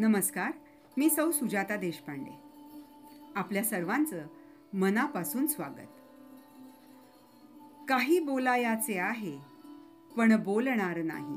नमस्कार 0.00 0.50
मी 0.96 1.10
सौ 1.10 1.30
सुजाता 1.30 1.76
देशपांडे. 1.76 2.30
आपल्या 3.36 3.64
सर्वांचं 3.64 4.26
मनापासून 4.72 5.46
स्वागत. 5.46 5.86
काही 7.88 8.20
बोलायाचे 8.20 8.98
आहे 8.98 9.38
पण 10.16 10.36
बोलणार 10.36 11.02
नाही. 11.02 11.36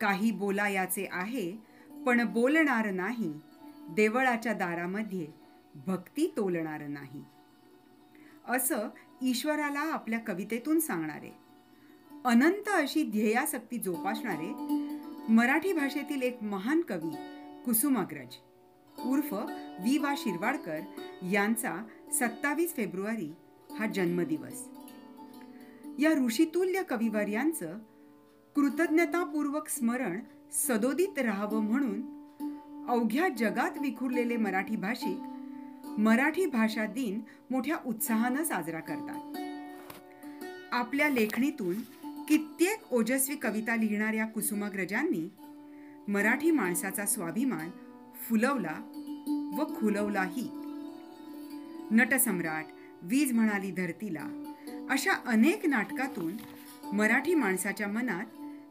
काही 0.00 0.30
बोलायाचे 0.30 1.08
आहे 1.12 1.56
पण 2.06 2.24
बोलणार 2.24 2.90
नाही. 2.90 3.32
देवळाच्या 3.90 4.52
दारामध्ये 4.52 5.26
भक्ती 5.86 6.34
तोलणार 6.36 6.86
नाही. 6.86 7.24
असं 8.48 8.88
ईश्वराला 9.22 9.80
आपल्या 9.80 10.18
कवितेतून 10.18 10.80
सांगणारे. 10.80 11.34
अनंत 12.24 12.68
अशी 12.68 13.10
ध्येयासक्ती 13.10 13.78
जोपासणारे 13.78 14.52
मराठी 15.32 15.72
भाषेतील 15.72 16.22
एक 16.22 16.42
महान 16.42 16.80
कवी 16.80 17.37
कुसुमाग्रज 17.68 18.36
उर्फ 19.06 19.32
वि 19.80 19.98
वा 19.98 20.14
शिरवाडकर 20.16 20.80
यांचा 21.32 21.86
सत्तावीस 22.12 22.74
फेब्रुवारी 22.74 23.34
हा 23.78 23.86
जन्मदिवस. 23.86 24.62
या 25.98 26.26
ऋषितुल्य 26.26 26.82
कविवर 26.82 27.28
यांचं 27.28 27.78
कृतज्ञतापूर्वक 28.56 29.68
स्मरण 29.68 30.20
सदोदित 30.52 31.18
राहावं 31.18 31.60
म्हणून 31.60 32.86
अवघ्या 32.88 33.28
जगात 33.28 33.78
विखुरलेले 33.82 34.36
मराठी 34.36 34.76
भाषिक 34.76 35.18
मराठी 35.98 36.46
भाषा 36.46 36.86
दिन 36.86 37.20
मोठ्या 37.50 37.76
उत्साहानं 37.86 38.44
साजरा 38.44 38.80
करतात. 38.80 39.36
आपल्या 40.72 41.08
लेखणीतून 41.08 41.74
कित्येक 42.24 42.92
ओजस्वी 42.92 43.36
कविता 43.36 43.76
लिहिणाऱ्या 43.76 44.26
कुसुमाग्रजांनी 44.26 45.28
मराठी 46.08 46.50
माणसाचा 46.50 47.06
स्वाभिमान 47.06 47.70
फुलवला 48.16 48.76
व 49.58 49.64
खुलवलाही. 49.64 50.48
नटसम्राट 51.90 52.64
वीज 53.02 53.32
म्हणाली 53.32 53.70
धरतीला. 53.70 54.54
अशा 54.90 55.12
अनेक 55.12 55.66
नाटकातून 55.66 56.36
मराठी 56.92 57.34
माणसाच्या 57.34 57.88
मनात 57.88 58.24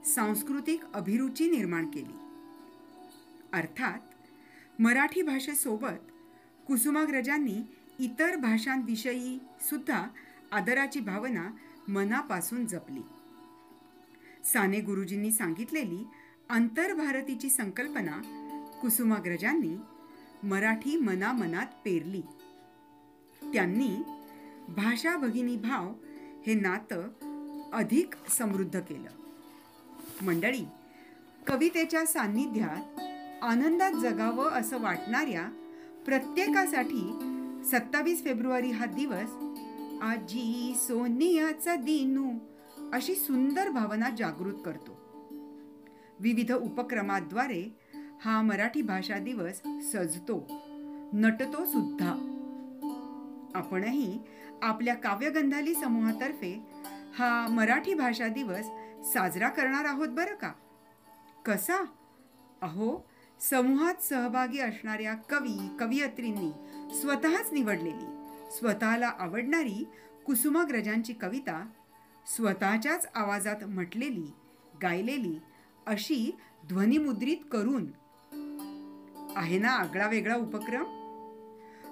सांस्कृतिक 0.07 0.83
अभिरुची 0.93 1.49
निर्माण 1.49 1.85
केली. 1.85 2.17
अर्थात 3.53 3.99
मराठी 4.79 5.21
भाषेसोबत 5.21 6.11
कुसुमाग्रजांनी 6.67 7.61
इतर 7.99 8.35
भाषांविषयी 8.35 9.39
सुद्धा 9.61 10.07
आदराची 10.51 10.99
भावना 10.99 11.51
मनापासून 11.87 12.65
जपली. 12.65 13.01
साने 14.43 14.79
गुरुजींनी 14.81 15.31
सांगितलेली 15.31 16.07
आंतरभारतीची 16.49 17.49
संकल्पना 17.49 18.21
कुसुमाग्रजांनी 18.81 19.77
मराठी 20.43 20.97
मनामनात 20.97 21.65
पेरली. 21.85 22.21
त्यांनी 23.53 23.97
भाषा 24.67 25.17
भगिनी 25.17 25.55
भाव 25.55 25.93
हे 26.47 26.53
नातं 26.53 27.69
अधिक 27.73 28.13
समृद्ध 28.29 28.79
केलं. 28.79 29.09
मंडळी 30.25 30.65
कवितेच्या 31.47 32.05
सान्निध्यात 32.05 32.99
आनंदात 33.43 33.91
जगावं 33.91 34.49
असं 34.49 34.81
वाटणाऱ्या 34.81 35.47
प्रत्येकासाठी 36.05 37.11
सत्तावीस 37.65 38.23
फेब्रुवारी 38.23 38.71
हा 38.71 38.85
दिवस 38.85 39.29
आजी 40.01 40.73
सोनियाचा 40.77 41.75
दिनू 41.75 42.31
अशी 42.93 43.15
सुंदर 43.15 43.69
भावना 43.69 44.09
जागृत 44.09 44.53
करतो. 44.65 45.06
विविध 46.19 46.51
उपक्रमाद्वारे 46.51 47.77
हा 48.25 48.41
मराठी 48.41 48.81
भाषा 48.81 49.17
दिवस 49.17 49.61
सजतो 49.91 50.47
नटतो 51.13 51.65
सुद्धा. 51.65 52.11
आपणही 53.55 54.19
आपल्या 54.61 54.95
काव्यगंधाली 54.95 55.73
समूहातर्फे 55.75 56.63
हा 57.15 57.47
मराठी 57.47 57.93
भाषा 57.93 58.27
दिवस 58.27 58.65
साजरा 59.13 59.49
करणार 59.49 59.85
आहोत 59.85 60.07
बरं 60.07 60.35
का? 60.35 60.51
कसा? 61.45 61.83
अहो 62.61 63.07
समूहात 63.49 64.03
सहभागी 64.03 64.59
असणाऱ्या 64.59 65.13
कवी 65.13 65.57
कवयित्रींनी 65.79 66.51
स्वतःच 67.01 67.53
निवडलेली 67.53 68.05
स्वतःला 68.51 69.07
आवडणारी 69.07 69.85
कुसुमाग्रजांची 70.25 71.13
कविता 71.13 71.67
स्वतःच्याच 72.35 73.07
आवाजात 73.15 73.63
म्हटलेली 73.63 74.33
गायलेली 74.81 75.39
अशी 75.87 76.37
ध्वनिमुद्रित 76.67 77.37
करून. 77.51 77.85
आहे 79.35 79.59
ना 79.59 79.69
आगळा 79.69 80.07
वेगळा 80.07 80.35
उपक्रम? 80.35 80.83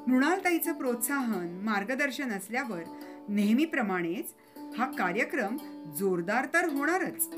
मृणालताईचं 0.08 0.74
प्रोत्साहन 0.74 1.62
मार्गदर्शन 1.64 2.32
असल्यावर 2.32 2.84
नेहमीप्रमाणेच 3.30 4.34
हा 4.78 4.92
कार्यक्रम 4.92 5.58
जोरदार 5.98 6.46
तर 6.54 6.70
होणारच. 6.70 7.30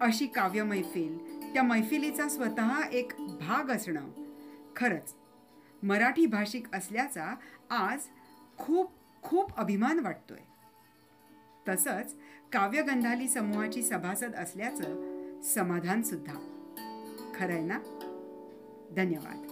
अशी 0.00 0.26
काव्य 0.26 0.62
मैफिल 0.62 1.18
त्या 1.52 1.62
मैफिलीचा 1.62 2.28
स्वतः 2.28 2.88
एक 2.92 3.12
भाग 3.18 3.70
असणं 3.70 4.08
खरंच 4.76 5.14
मराठी 5.82 6.26
भाषिक 6.26 6.74
असल्याचा 6.74 7.34
आज 7.70 8.00
खूप 8.58 8.92
खूप 9.22 9.56
अभिमान 9.56 9.98
वाटतोय. 9.98 10.49
तसंच 11.70 12.14
काव्यगंधाली 12.52 13.28
समूहाची 13.28 13.82
सभासद 13.82 14.34
असल्याचं 14.34 15.10
समाधान 15.42 16.02
सुद्धा. 16.02 16.34
खरंय 17.34 17.60
ना? 17.60 17.78
धन्यवाद. 18.96 19.46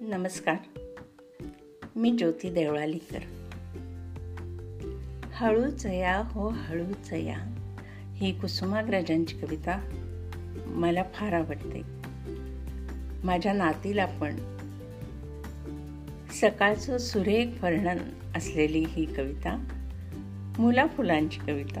नमस्कार. 0.00 0.56
मी 1.96 2.16
ज्योती 2.16 2.50
देवळालीकर. 2.50 3.41
हळूच 5.42 5.86
या 5.86 6.22
हो 6.26 6.48
हळूच 6.48 7.12
या 7.12 7.54
ही 8.14 8.32
कुसुमाग्रजांची 8.32 9.34
कविता 9.34 9.80
मला 10.66 11.02
फार 11.14 11.32
आवडते. 11.32 11.82
माझ्या 13.24 13.52
नातीला 13.52 14.06
पण. 14.06 14.36
सकाळचं 16.40 16.98
सुरेख 16.98 17.46
वर्णन 17.62 17.96
असलेली 18.36 18.84
ही 18.88 19.04
कविता 19.04 19.64
मुला 20.58 20.86
फुलांची 20.86 21.38
कविता. 21.38 21.80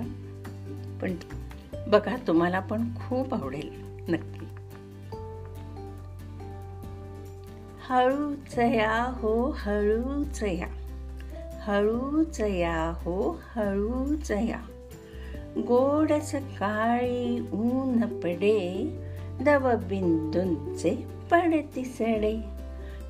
पण 1.02 1.14
बघा 1.88 2.16
तुम्हाला 2.26 2.60
पण 2.60 2.94
खूप 2.94 3.34
आवडेल 3.34 3.70
नक्की. 4.08 4.46
हळूच 7.88 8.58
या 8.58 9.02
हो 9.02 9.56
हळूच 9.58 10.42
या 10.42 10.81
हळूच 11.66 12.40
या 12.40 12.92
हो 12.96 13.40
हळूच 13.54 14.30
या 14.30 14.60
गोड 15.58 16.12
सकाळी 16.12 17.40
ऊन 17.52 18.20
पडे 18.20 18.88
दवबिंदूंचे 19.40 20.90
पडतिसडे 21.30 22.40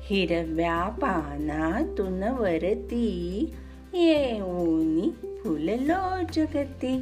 हिरव्या 0.05 0.89
पानातून 0.89 2.23
वरती 2.23 3.53
येऊनी 3.93 5.09
फुललो 5.23 6.21
जगती। 6.33 6.95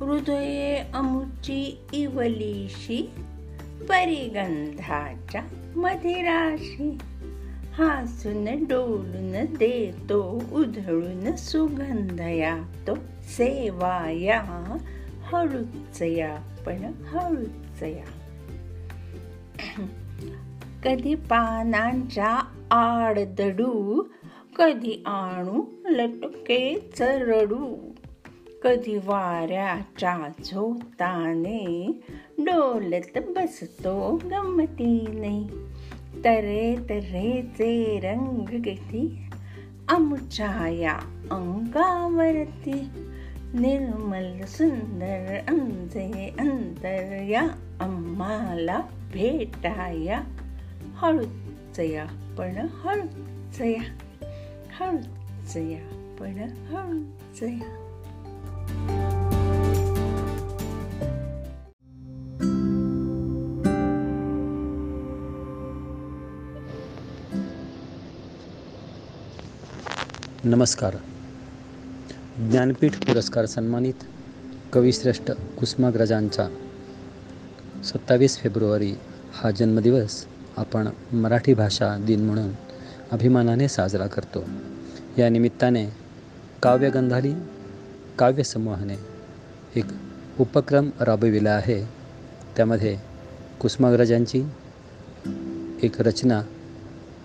हृदये 0.00 0.76
अमुची 0.94 1.78
इवलीशी 1.92 3.10
परिगंधाच्या 3.88 5.42
मधिराशी 5.76 6.98
हासून 7.72 8.44
डोलून 8.64 9.32
देतो 9.56 10.22
उधळून 10.52 11.36
सुगंधया 11.36 12.56
तो 12.86 12.94
सेवाया 13.36 14.40
हळूचया 15.22 16.34
पण 16.66 16.84
हळूचया 17.06 18.04
कधी 20.84 21.14
पानांच्या 21.14 22.34
आडदडू 22.70 24.02
कधी 24.56 25.02
आणू 25.06 25.62
लटके 25.84 26.90
चरडू 26.98 27.74
कधी 28.62 28.96
वाऱ्याच्या 29.04 30.16
झोताने 30.44 31.86
डोलत 32.38 33.18
बसतो 33.28 34.16
गमतीने 34.24 35.38
तरे 36.24 36.76
तरेचे 36.90 38.00
रंग 38.02 38.60
किती 38.62 39.28
आमच्या 39.88 40.68
या 40.68 40.96
अंगावरती 41.30 42.90
निर्मल 43.54 44.44
सुंदर 44.44 45.38
आमचे 45.48 46.34
अंतर 46.38 47.22
या 47.22 47.46
आम्हाला 47.80 48.80
भेटाया 49.12 50.20
हळूच 50.96 51.80
या 51.80 52.04
पण 52.38 52.66
हळूच 52.70 53.60
या 53.60 53.82
हळूच 54.80 55.56
या 55.56 56.14
पण 56.20 56.38
हळूच 56.68 57.42
नमस्कार. 70.44 70.96
ज्ञानपीठ 72.50 72.98
पुरस्कार 72.98 73.46
सन्मानित 73.46 73.94
कविश्रेष्ठ 74.72 75.30
कुसुमाग्रजांचा 75.30 76.48
सत्तावीस 77.84 78.38
फेब्रुवारी 78.38 78.94
हा 79.32 79.50
जन्मदिवस 79.50 80.26
आपण 80.56 80.88
मराठी 81.12 81.54
भाषा 81.54 81.96
दिन 81.96 82.24
म्हणून 82.24 82.48
अभिमानाने 83.12 83.68
साजरा 83.68 84.06
करतो. 84.06 84.44
या 85.18 85.28
निमित्ताने 85.28 85.86
काव्यगंधाली 86.62 87.32
काव्यसमूहाने 88.18 88.96
एक 89.76 89.86
उपक्रम 90.40 90.90
राबविला 91.00 91.50
आहे. 91.50 91.84
त्यामध्ये 92.56 92.98
कुसुमाग्रजांची 93.60 94.42
एक 95.82 96.00
रचना 96.00 96.42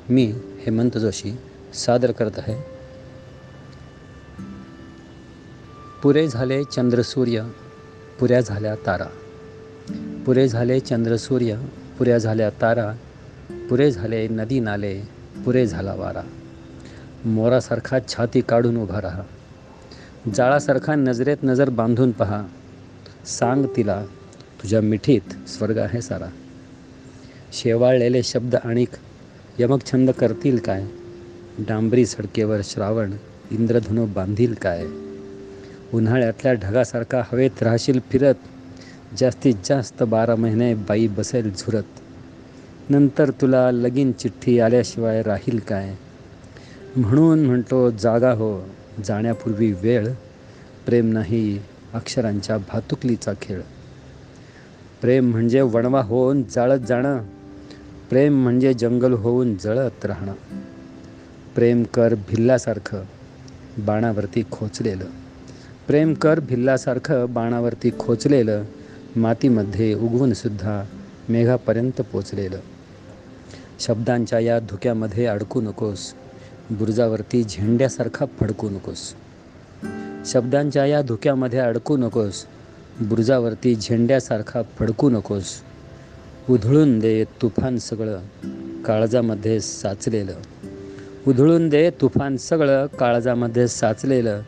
मी 0.10 0.34
हेमंत 0.60 0.98
जोशी 0.98 1.38
सादर 1.74 2.12
करत 2.12 2.32
आहे. 2.38 2.77
पुरे 6.04 6.28
झाले 6.28 6.64
चंद्रसूर्य 6.64 7.44
पुऱ्या 8.20 8.42
झाल्या 8.42 8.76
तारा. 8.76 9.06
पुरे 10.26 10.48
झाले 10.48 10.80
चंद्रसूर्य 10.80 11.56
पुऱ्या 12.00 12.18
झाल्या 12.18 12.50
तारा. 12.50 12.94
पुरे 13.70 13.92
झाले 13.92 14.28
नदी 14.28 14.60
नाले 14.60 15.02
पुरे 15.46 15.68
झाला 15.68 15.94
वारा. 15.94 16.22
मोरासारखा 17.26 18.00
छाती 18.08 18.42
काढून 18.42 18.78
उभा 18.78 19.02
राहा. 19.02 19.22
जाळासारखा 20.36 20.96
नजरेत 20.96 21.38
नजर 21.44 21.70
बांधून 21.70 22.12
पहा. 22.12 22.44
सांग 23.26 23.66
तिला 23.78 24.06
तुझ्या 24.64 24.82
मिठीत 24.82 25.50
स्वर्ग 25.50 25.78
आहे 25.78 26.02
सारा. 26.02 26.28
शेवाळलेले 27.54 28.24
शब्द 28.24 28.56
आणिक 28.56 28.90
यमक 29.60 29.86
छंद 29.86 30.10
करतील 30.10 30.58
काय? 30.58 30.86
डांबरी 31.60 32.06
सडकेवर 32.06 32.60
श्रावण 32.64 33.14
इंद्रधनु 33.52 34.06
बांधील 34.06 34.54
काय? 34.54 34.86
उन्हाळ्यातल्या 35.94 36.54
ढगासारखा 36.54 37.22
हवेत 37.32 37.64
राहशील 37.64 38.00
फिरत. 38.12 38.36
जास्तीत 39.20 39.54
जास्त 39.66 40.04
बारा 40.04 40.36
महिने 40.36 40.74
बाई 40.74 41.08
बसेल 41.08 41.54
झुरत. 41.54 41.84
नंतर 42.90 43.30
तुला 43.30 43.72
लगीन 43.72 44.12
चिठ्ठी 44.12 44.60
आल्याशिवाय 44.60 45.24
राहील 45.24 45.60
काय? 45.60 45.96
म्हणून 46.96 47.46
म्हणतो 47.46 47.92
जागा 47.92 48.32
हो. 48.32 48.70
जाण्यापूर्वी 49.06 49.72
वेळ. 49.72 50.08
प्रेम 50.86 51.12
नाही 51.12 51.60
अक्षरांच्या 51.94 52.58
भातुकलीचा 52.58 53.34
खेळ. 53.42 53.62
प्रेम 55.02 55.32
म्हणजे 55.32 55.62
वणवा 55.62 56.02
होऊन 56.02 56.44
जाळत 56.44 56.80
जाणं. 56.80 57.22
प्रेम 58.10 58.44
म्हणजे 58.44 58.74
जंगल 58.74 59.14
होऊन 59.14 59.56
जळत 59.56 60.06
राहणं. 60.06 60.34
प्रेम 61.56 61.84
कर 61.84 62.16
भिल्लासारखं. 62.16 63.04
बाणावरती 63.78 64.44
खोचलेलं. 64.52 65.06
प्रेम 65.88 66.14
कर 66.14 66.40
भिल्लासारखं 66.40 67.34
बाणावरती 67.34 67.90
खोचलेलं 68.00 68.64
मातीमध्ये 69.16 69.94
उगवूनसुद्धा 69.94 70.84
मेघापर्यंत 71.30 72.02
पोचलेलं. 72.02 72.60
शब्दांच्या 73.80 74.40
या 74.40 74.60
धुक्यामध्ये 74.60 75.26
अडकू 75.26 75.62
नकोस 75.62 76.14
बुरुजावरती 76.70 77.44
झेंड्यासारखा 77.44 78.26
फडकू 78.40 78.70
नकोस. 78.70 79.14
शब्दांच्या 80.26 80.86
या 80.86 81.02
धुक्यामध्ये 81.02 81.60
अडकू 81.60 81.98
नकोस 81.98 82.46
बुरुजावरती 83.02 83.76
झेंड्यासारखा 83.76 84.62
फडकू 84.80 85.10
नकोस. 85.10 85.54
उधळून 86.50 87.00
दे 87.00 87.24
तुफान 87.24 87.78
सगळं 87.78 88.20
काळजामध्ये 88.86 89.60
साचलेलं. 89.60 90.34
उधळून 91.28 91.70
दे 91.70 91.90
तुफान 91.90 92.38
सगळं 92.38 92.86
काळजामध्ये 92.86 93.68
साचलेलं 93.68 94.42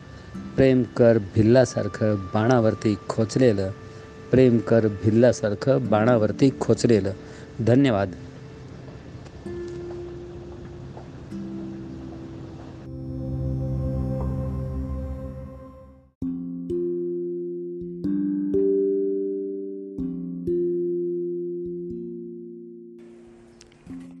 प्रेम 0.60 0.82
कर 0.82 1.18
भिल्लासारखं 1.18 2.14
बाणावरती 2.34 2.94
खोचलेलं. 3.08 3.70
प्रेम 4.30 4.58
कर 4.58 4.88
भिल्लासारखं 5.04 5.90
बाणावरती 5.90 6.50
खोचलेलं. 6.60 7.12
धन्यवाद. 7.66 8.10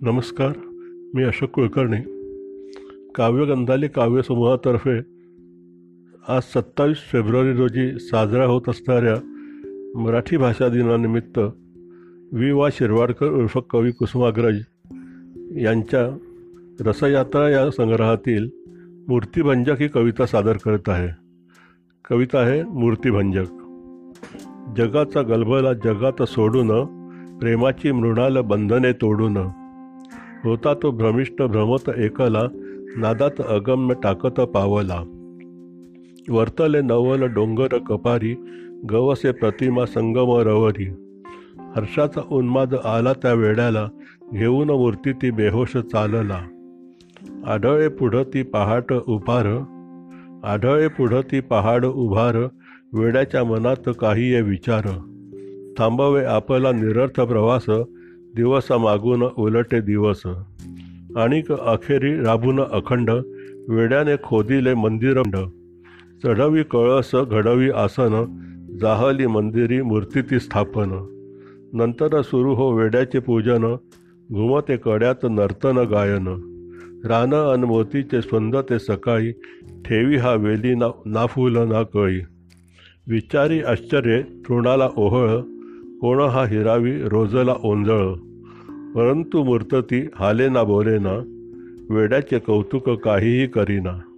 नमस्कार 0.02 0.52
मी 1.14 1.24
अशोक 1.24 1.50
कुलकर्णी. 1.50 2.00
काव्यगंधाली 3.14 3.88
काव्यसमूहातर्फे 3.88 5.19
आज 6.28 6.42
सत्तावीस 6.42 6.96
फेब्रुवारी 6.96 7.52
रोजी 7.52 7.98
साजरा 7.98 8.44
होत 8.44 8.62
असणाऱ्या 8.68 9.14
मराठी 9.98 10.36
भाषा 10.36 10.68
दिनानिमित्त 10.68 11.38
वि. 12.32 12.50
वा. 12.50 12.68
शिरवाडकर 12.72 13.26
उर्फ 13.26 13.58
कवी 13.70 13.92
कुसुमाग्रज 13.92 14.58
यांच्या 15.56 16.16
रसयात्रा 16.80 17.50
या 17.50 17.70
संग्रहातील 17.70 18.50
मूर्तिभंजक 19.08 19.80
ही 19.80 19.88
कविता 19.88 20.26
सादर 20.26 20.56
करत 20.56 20.88
आहे. 20.88 21.08
कविता 22.10 22.38
आहे 22.38 22.62
मूर्तिभंजक. 22.62 23.46
जगाचा 24.76 25.22
गलबला 25.22 25.72
जगात 25.72 26.22
सोडून 26.22 26.84
प्रेमाची 27.38 27.92
मृणाल 27.92 28.38
बंधने 28.38 28.92
तोडून. 28.92 29.36
होता 30.44 30.74
तो 30.74 30.90
भ्रमिष्ट 30.90 31.42
भ्रमत 31.42 31.90
एकला 31.96 32.42
नादात 32.96 33.40
अगम्य 33.48 33.94
टाकत 34.02 34.40
पावला. 34.40 35.16
वर्तले 36.30 36.80
नवल 36.80 37.26
डोंगर 37.26 37.78
कपारी 37.88 38.34
गवसे 38.90 39.32
प्रतिमा 39.32 39.84
संगम 39.84 40.36
रवरी 40.38 40.88
हर्षाचा 41.76 42.20
उन्माद 42.30 42.74
आला 42.84 43.12
त्या 43.12 43.32
वेड्याला 43.32 43.88
घेऊन 44.32 44.70
मूर्ती 44.70 45.12
ती 45.12 45.30
बेहोश 45.30 45.76
चालला. 45.76 46.40
आढळे 47.46 47.88
पुढं 47.88 48.22
ती 48.22 48.42
पहाट 48.42 48.92
उभार 48.92 49.46
आढळे 50.44 50.88
पुढं 50.88 51.20
ती 51.20 51.40
पहाड 51.40 51.84
उभार 51.84 52.36
वेड्याच्या 52.92 53.44
मनात 53.44 53.88
काही 54.00 54.42
विचार. 54.42 54.82
थांबवे 55.78 56.24
आपला 56.24 56.72
निरर्थ 56.72 57.20
प्रवास 57.20 57.64
दिवस 58.36 58.72
मागून 58.72 59.22
उलटे 59.22 59.80
दिवस. 59.80 60.22
आणिक 61.16 61.52
अखेरी 61.52 62.14
राबून 62.20 62.60
अखंड 62.60 63.10
वेड्याने 63.68 64.16
खोदिले 64.22 64.74
मंदिरंड 64.74 65.36
चढवी 66.24 66.62
कळस 66.62 67.10
घडवी 67.14 67.70
आसन 67.70 68.24
जाहली 68.80 69.26
मंदिरी 69.26 69.82
मूर्ती 69.82 70.38
स्थापन. 70.38 70.90
नंतर 71.72 72.22
सुरू 72.22 72.54
हो 72.54 72.70
वेड्याचे 72.70 73.18
पूजन 73.18 73.74
घुमते 74.32 74.76
कड्यात 74.76 75.24
नर्तन 75.24 75.78
गायन. 75.78 76.28
रान 77.04 77.34
अन 77.34 77.64
मोतीचे 77.64 78.22
स्पंद 78.22 78.56
ते 78.56 78.78
सकाळी 78.78 79.32
ठेवी 79.84 80.16
हा 80.16 80.34
वेली 80.34 80.74
ना 80.74 80.86
ना 81.06 81.26
फुल 81.26 81.58
ना 81.58 81.82
कळी. 81.82 82.20
विचारी 83.08 83.60
आश्चर्य 83.60 84.22
तृणाला 84.22 84.88
ओहळ 84.96 85.38
कोण 86.00 86.20
हा 86.20 86.46
हिरावी 86.46 86.92
रोजला 87.02 87.54
ओंजळ. 87.64 88.12
परंतु 88.94 89.44
मूर्तती 89.44 90.08
हाले 90.14 90.48
ना 90.48 90.62
बोले 90.62 90.98
ना 90.98 91.22
वेड्याचे 91.90 92.38
कौतुक 92.38 92.90
काहीही 92.90 93.46
करीना. 93.46 94.09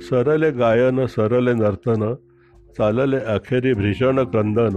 सरले 0.00 0.50
गायन 0.50 1.06
सरले 1.06 1.52
नर्तन 1.54 2.14
चालले 2.78 3.16
अखेरी 3.16 3.72
भीषण 3.74 4.24
क्रंदन. 4.24 4.76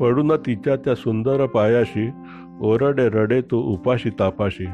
पडून 0.00 0.32
तिच्या 0.32 0.76
त्या 0.76 0.94
सुंदर 0.94 1.46
पायाशी 1.46 2.10
ओरडे 2.60 3.08
रडे 3.08 3.40
तो 3.40 3.60
उपाशी 3.60 4.10
तापाशी. 4.10 4.66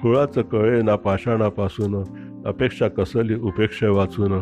खुळाच 0.00 0.38
कळे 0.38 0.82
ना 0.82 0.96
पाषाणापासून 0.96 1.96
अपेक्षा 2.46 2.88
कसली 2.88 3.34
उपेक्षा 3.34 3.90
वाचून. 3.90 4.32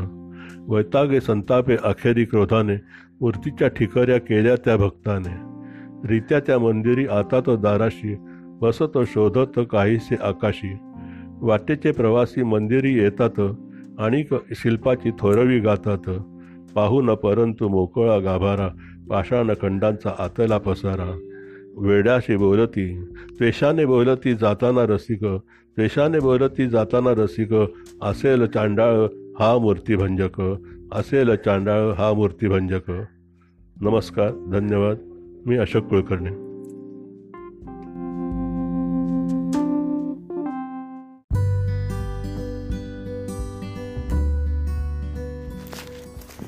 वैतागे 0.69 1.21
संतापे 1.21 1.77
अखेरी 1.85 2.25
क्रोधाने 2.25 2.77
मूर्तीच्या 3.21 3.69
ठिकऱ्या 3.69 4.19
केल्या 4.19 4.57
त्या 4.57 4.77
भक्ताने. 4.77 5.37
रित्या 6.09 6.41
त्या 6.41 6.59
मंदिरी 6.59 7.07
आता 7.07 7.41
तो 7.41 7.57
दाराशी 7.57 8.15
बसत 8.61 8.99
शोधत 9.07 9.61
काहीसे 9.71 10.17
आकाशी. 10.23 10.77
वाटेचे 11.41 11.93
प्रवासी 11.93 12.43
मंदिरी 12.43 12.95
येतात 12.95 13.41
आणि 14.03 14.25
शिल्पाची 14.55 15.11
थोरवी 15.11 15.61
गातात 15.61 16.11
पाहू 16.75 17.03
न 17.03 17.15
परंतु 17.15 17.69
मोकळा 17.69 18.19
गाभारा 18.19 18.69
पाषाणखंडांचा 19.11 20.11
आतला 20.19 20.59
पसारा. 20.59 21.19
वेड्याशी 21.77 22.37
बोलती 22.37 23.05
त्वेषाने 23.39 23.85
बोलती 23.85 24.35
जाताना 24.35 24.87
रसिक 24.87 25.21
त्वेषाने 25.77 26.19
बोलती 26.19 26.67
जाताना 26.67 27.11
रसिक 27.11 27.55
असेल 28.03 28.47
चांडाळ 28.47 28.97
हा 29.39 29.59
मूर्तिभंजक 29.59 30.43
असेल 30.93 31.35
चांडाळ 31.35 31.91
हा 31.91 32.13
मूर्तिभंजक. 32.13 32.91
नमस्कार 33.81 34.31
धन्यवाद. 34.31 34.97
मी 35.47 35.57
अशोक 35.57 35.85
कुलकर्णी. 35.85 36.52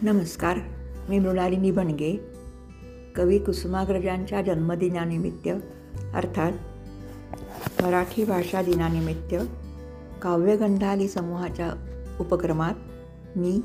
नमस्कार 0.04 0.58
मी 1.08 1.18
मृणालिनी 1.18 1.70
बनगे. 1.70 2.20
कवी 3.16 3.38
कुसुमाग्रजांच्या 3.38 4.42
जन्मदिनानिमित्त 4.42 5.48
अर्थात 6.14 6.52
मराठी 7.82 8.24
भाषा 8.24 8.62
दिनानिमित्त 8.62 9.34
काव्यगंधाली 10.22 11.08
समूहाच्या 11.08 11.72
उपक्रमात 12.20 12.74
मी 13.36 13.60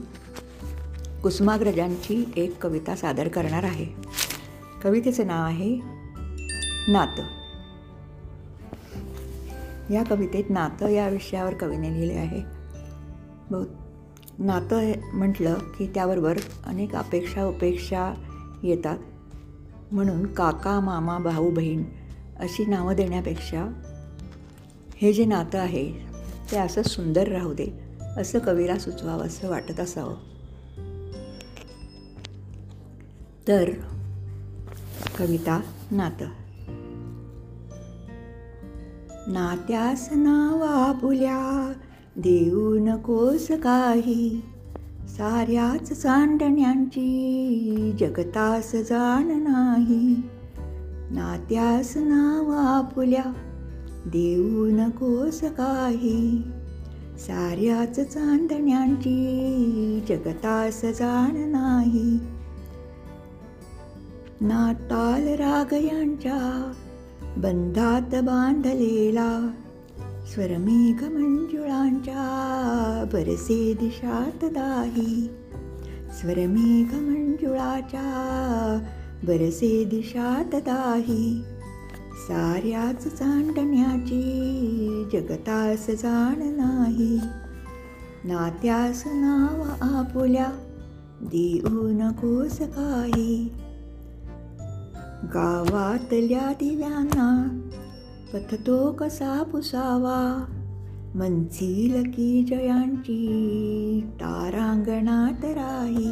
कुसुमाग्रजांची 1.23 2.33
एक 2.35 2.63
कविता 2.63 2.95
सादर 2.95 3.27
करणार 3.27 3.63
आहे. 3.63 3.85
कवितेचे 4.83 5.23
नाव 5.23 5.45
आहे 5.45 5.79
नातं. 6.87 7.23
या 9.93 10.03
कवितेत 10.03 10.43
नातं 10.49 10.87
या 10.87 11.09
विषयावर 11.09 11.53
कवीने 11.53 11.93
लिहिले 11.93 12.13
आहे. 12.13 12.41
बहुत 13.51 13.67
नातं 14.39 14.79
हे 14.79 14.93
म्हटलं 15.13 15.53
की 15.53 15.87
त्याबरोबर 15.87 16.37
अनेक 16.65 16.95
अपेक्षा 16.95 17.45
उपेक्षा 17.45 18.13
येतात. 18.63 18.97
म्हणून 19.91 20.25
काका 20.25 20.79
मामा 20.79 21.17
भाऊ 21.17 21.51
बहीण 21.51 21.83
अशी 22.39 22.65
नावं 22.65 22.95
देण्यापेक्षा 22.95 23.81
हे 24.95 25.13
जे 25.13 25.25
नातं 25.25 25.57
आहे 25.59 25.93
ते 26.51 26.57
असं 26.57 26.81
सुंदर 26.83 27.27
राहू 27.27 27.53
दे 27.53 27.97
असं 28.17 28.39
कवीला 28.39 28.77
सुचवावं 28.77 29.23
असं 29.23 29.49
वाटत 29.49 29.79
असावं. 29.79 30.15
तर 33.47 33.69
कविता 35.17 35.61
नातं. 35.91 36.25
नात्यास 39.27 40.09
नावा 40.11 40.99
पुल्या 41.01 41.73
देऊ 42.19 42.79
नकोस 42.79 43.47
काही. 43.51 44.41
साऱ्याच 45.17 46.01
सांडण्यांची 46.01 47.91
जगतास 47.99 48.71
जाण 48.75 49.27
नाही. 49.27 50.15
नात्यास 51.11 51.97
नावा 51.97 52.77
आपुल्या 52.77 53.33
देऊ 54.05 54.65
नकोस 54.65 55.41
काही. 55.43 56.41
साऱ्याच 57.19 57.99
चांदण्यांची 57.99 59.19
जगतास 60.09 60.81
जाण 60.81 61.49
नाही. 61.49 62.19
नाताल 64.41 65.27
राग 65.27 65.73
यांच्या 65.73 66.71
बंधात 67.37 68.23
बांधलेला 68.23 69.51
स्वरमेघ 70.33 71.03
मंजुळांच्या 71.03 72.23
बरसे 73.13 73.73
दिशात 73.73 74.45
दाही 74.45 75.29
स्वरमेघ 76.19 76.95
मंजुळाच्या 76.95 78.09
बरसे 79.23 79.83
दिशात 79.83 80.55
दाही 80.55 81.41
साऱ्याच 82.27 83.07
चांडण्याची 83.07 84.21
जगतास 85.13 85.87
जाण 85.89 86.39
नाही. 86.39 87.19
नात्यास 88.23 89.03
नाव 89.05 89.61
आपुल्या 89.97 90.49
देऊ 91.21 91.87
नकोस 91.87 92.59
काही. 92.59 93.49
गावातल्या 95.23 96.53
दिव्यांना 96.53 97.59
पथतो 98.33 98.91
कसा 98.91 99.43
पुसावा? 99.43 100.45
मंचील 101.15 102.11
की 102.11 102.43
जयांची 102.43 103.27
तारांगणात 104.15 105.45
राही. 105.45 106.11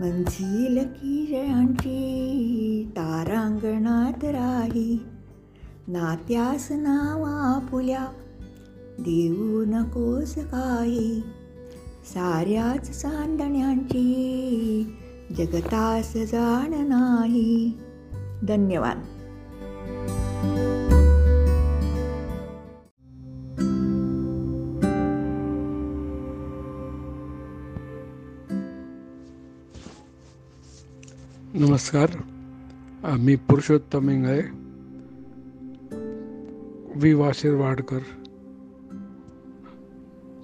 मंचील 0.00 0.78
की 0.78 1.26
जयांची 1.28 2.86
तारांगणात 2.90 4.24
राही. 4.24 4.98
नात्यास 5.88 6.72
नावा 6.72 7.66
फुल्या 7.70 8.06
देऊ 8.98 9.64
नकोस 9.64 10.34
काही. 10.34 11.20
साऱ्याच 12.14 13.02
सांदण्यांची 13.02 14.04
जगतास 15.38 16.14
जाण 16.14 16.88
नाही. 16.88 17.72
धन्यवाद. 18.42 19.00
नमस्कार. 31.58 32.10
मी 33.16 33.36
पुरुषोत्तम 33.36 34.08
इंगळे 34.08 34.42
वी 36.96 37.14
वा 37.14 37.30
शिरवाडकर 37.34 37.98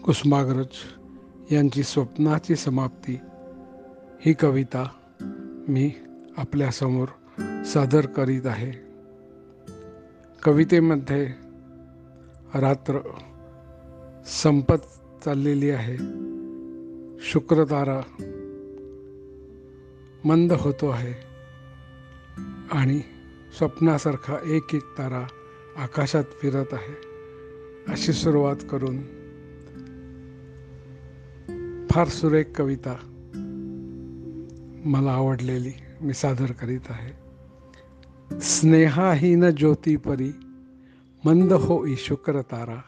कुसुमाग्रज 0.05 0.67
यांची 1.52 1.83
स्वप्नाची 1.83 2.57
समाप्ती. 2.57 3.19
ही 4.21 4.33
कविता 4.33 4.88
मी 5.69 5.93
आपल्यासमोर 6.37 7.09
सादर 7.62 8.07
करीत 8.07 8.47
आहे. 8.47 8.73
कवितेमध्ये 10.43 11.26
रात्र 12.55 12.99
संपत 14.26 14.99
चाललेली 15.25 15.71
आहे. 15.71 15.97
शुक्रतारा 17.21 18.00
मंद 20.25 20.53
होतो 20.53 20.89
आहे. 20.89 21.15
आणि 22.73 23.00
स्वप्नासारखा 23.59 24.37
एक 24.45 24.75
एक 24.75 24.83
तारा 24.83 25.27
आकाशात 25.77 26.25
फिरत 26.25 26.67
आहे. 26.73 27.11
अशी 27.89 28.12
सुरुवात 28.12 28.57
करून 28.71 28.97
फार 31.91 32.09
सुरेख 32.09 32.45
कविता 32.57 32.95
मला 34.85 35.12
आवडलेली 35.12 35.73
मी 36.00 36.15
सादर 36.15 36.53
करीत 36.53 36.81
आहे. 36.89 37.21
स्नेहाहीन 38.41 39.45
ज्योती 39.45 39.97
परी, 39.97 40.33
मंद 41.25 41.53
होई 41.53 41.95
शुक्र 41.99 42.41
तारा, 42.41 42.83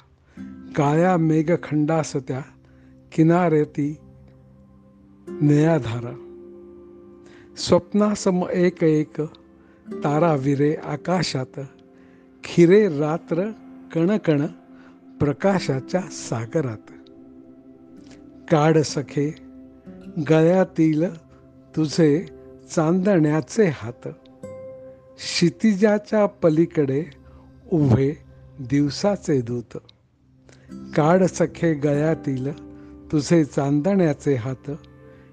काळ्या 0.77 1.17
मेघखंडास 1.17 2.17
त्या 2.17 2.43
किनाऱ्याती 3.12 3.97
नयाधारा 5.29 6.32
स्वप्नासम 7.57 8.43
एक 8.53 8.85
एक 8.85 9.21
तारा 9.93 10.35
विरे 10.35 10.75
आकाशात 10.75 11.61
खिरे 12.45 12.89
रात्र 12.89 13.51
कणकण 13.95 14.47
प्रकाशाच्या 15.21 16.01
सागरात. 16.01 16.91
काड 18.51 18.79
सखे 18.79 19.35
गळ्यातील 20.31 21.15
तुझे 21.77 22.27
चांदण्याचे 22.71 23.65
हात 23.65 24.09
क्षितिजाच्या 25.17 26.27
पलीकडे 26.27 27.05
उभे 27.73 28.13
दिवसाचे 28.61 29.41
दूत. 29.41 29.79
काड 30.97 31.25
सखे 31.25 31.75
गळ्यातील 31.75 32.53
तुझे 33.13 33.45
चांदण्याचे 33.45 34.35
हात 34.35 34.71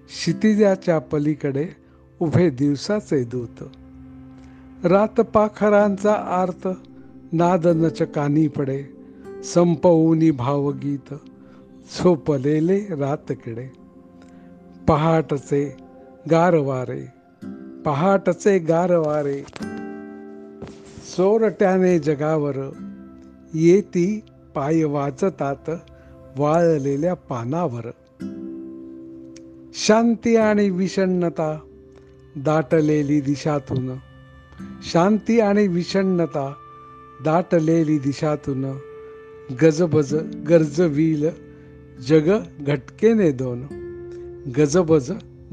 क्षितिजाच्या 0.07 0.99
पलीकडे 0.99 1.88
उभे 2.21 2.49
दिवसाचे 2.49 3.23
दूत. 3.23 3.63
रात 4.85 5.21
पाखरांचा 5.21 6.13
आर्त 6.13 6.67
नाद 7.31 7.67
नचकानी 7.67 8.47
पडे 8.47 8.83
संपवूनी 9.43 10.31
भावगीत 10.31 11.13
झोपलेले 11.97 12.79
रातकिडे. 12.79 13.71
पहाटचे 14.87 15.77
गारवारे 16.31 17.01
पहाटचे 17.85 18.59
गारवारे. 18.59 19.43
चोरट्याने 21.17 21.99
जगावर 21.99 22.55
येती 23.53 24.19
पाय 24.55 24.83
वाचतात 24.83 25.69
वाळलेल्या 26.37 27.13
पानावर. 27.13 27.91
शांती 29.73 30.35
आणि 30.35 30.69
विषण्णता 30.69 31.59
दाटलेली 32.43 33.21
दिशातून. 33.21 33.95
शांती 34.83 35.39
आणि 35.39 35.67
विषण्णता 35.67 36.53
दाटलेली 37.23 37.97
दिशातून. 37.97 38.65
गजबज 39.61 40.15
गरजवील 40.49 41.29
जग 42.07 42.39
घटकेने 42.59 43.31
दोन. 43.31 43.63
गजबज 44.57 45.11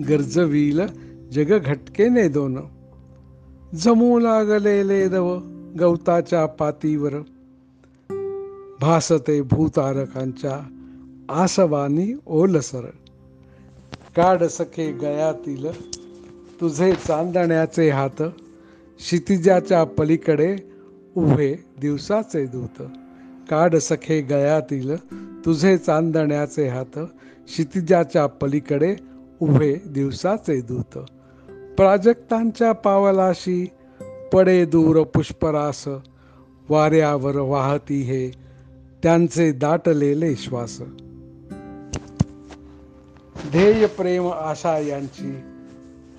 गरजवील 0.09 0.81
जग 1.33 1.59
घटकेने 1.59 2.28
दोन. 2.28 2.59
जमू 3.75 4.19
लागलेले 4.19 5.09
दव 5.09 5.38
गवताच्या 5.81 6.47
पातीवर. 6.47 7.14
भासते 8.81 9.43
भूतारकांच्या 9.43 10.61
आसवानी 11.28 12.14
ओलसर. 12.26 12.85
काढ 14.16 14.43
सखे 14.43 14.93
गयातील 14.93 15.96
तुझे 16.61 16.93
चांदण्याचे 16.93 17.91
हात 17.91 18.23
क्षितिजाच्या 18.99 19.85
पलीकडे 19.85 20.57
उभे 21.17 21.55
दिवसाचे 21.81 22.47
दूत. 22.47 22.83
काढ 23.51 23.77
सखे 23.77 24.21
गयातील 24.21 24.97
तुझे 25.45 25.79
चांदण्याचे 25.79 26.69
हात 26.69 26.99
क्षितिजाच्या 27.47 28.27
पलीकडे 28.27 28.97
उभे 29.41 29.77
दिवसाचे 29.87 30.61
दूत. 30.61 30.99
प्राजक्तांच्या 31.77 32.73
पावलाशी 32.73 33.67
पडे 34.33 34.65
दूर 34.65 35.03
पुष्परास 35.03 35.89
वाऱ्यावर 36.69 37.37
वाहती 37.37 38.03
हे 38.03 38.31
त्यांचे 39.03 39.53
दाटलेले 39.53 40.37
श्वास. 40.37 40.81
ध्येय 43.51 43.87
प्रेम 43.87 44.29
आशा 44.29 44.79
यांची 44.79 45.41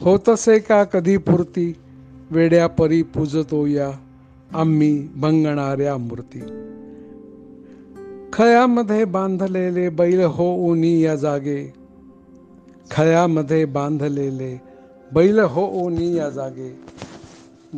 होतसे 0.01 0.59
का 0.59 0.83
कधी 0.83 1.17
पुरती 1.17 1.75
वेड्या 2.31 2.67
परी 2.67 3.01
पूजतो 3.01 3.65
या 3.65 3.91
आम्ही 4.53 5.07
भंगणाऱ्या 5.15 5.97
मूर्ती. 5.97 6.39
खळ्यामध्ये 8.33 9.05
बांधलेले 9.05 9.89
बैल 9.89 10.25
हो 10.25 10.71
उनी 10.71 11.01
या 11.01 11.15
जागे. 11.15 11.73
खळ्यामध्ये 12.91 13.65
बांधलेले 13.65 14.61
बैल 15.13 15.39
हो 15.39 15.85
ओनी 15.85 16.13
या 16.13 16.29
जागे. 16.29 16.79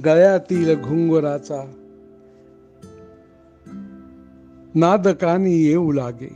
गळ्यातील 0.06 0.82
घुंगुराचा 0.82 1.72
नादकानी 4.76 5.56
येऊ 5.56 5.92
लागे. 5.92 6.34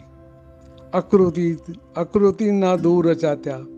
आकृती 0.94 1.56
आकृतींना 1.96 2.76
दूरच्या 2.76 3.36
त्या 3.36 3.73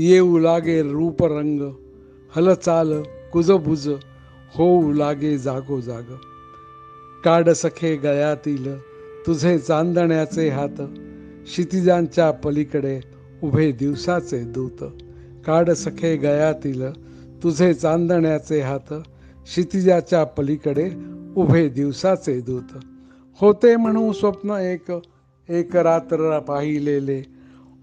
येऊ 0.00 0.38
लागे 0.38 0.82
रूप 0.82 1.24
रंग 1.24 1.60
हलचाल 2.36 3.02
कुजबुज 3.32 3.88
होऊ 4.54 4.92
लागे 4.92 5.38
जागो 5.38 5.80
जाग. 5.80 6.12
काड 7.24 7.48
सखे 7.50 7.96
गळ्यातील 7.96 8.78
तुझे 9.26 9.58
चांदण्याचे 9.58 10.48
हात 10.48 10.80
क्षितिजांच्या 11.44 12.30
पलीकडे 12.30 13.00
उभे 13.42 13.72
दिवसाचे 13.72 14.38
दूत. 14.38 14.84
काड 15.46 15.70
सखे 15.70 16.16
गयातील 16.16 16.90
तुझे 17.42 17.74
चांदण्याचे 17.74 18.60
हात 18.60 18.92
क्षितिजाच्या 19.44 20.24
पलीकडे 20.24 20.90
उभे 21.36 21.68
दिवसाचे 21.68 22.40
दूत. 22.40 22.78
होते 23.40 23.76
म्हणू 23.76 24.12
स्वप्न 24.12 24.50
एक 24.50 24.92
एक 25.48 25.76
रात्र 25.76 26.38
पाहिलेले. 26.38 27.22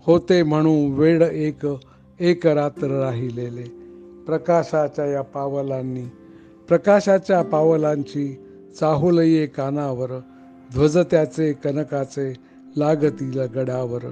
होते 0.06 0.44
म्हणू 0.44 0.94
वेड 0.96 1.22
एक 1.22 1.66
एक 2.20 2.48
रात्र 2.48 2.88
राहिलेले. 2.88 3.64
प्रकाशाच्या 4.26 5.06
या 5.06 5.22
पावलांनी 5.22 6.06
प्रकाशाच्या 6.68 7.42
पावलांची 7.42 8.38
चाहुलये 8.80 9.46
कानावर 9.46 10.20
ध्वज 10.74 10.98
त्याचे 11.12 11.54
कनकाचे 11.54 12.34
लागतील 12.78 13.40
गडावर. 13.40 14.04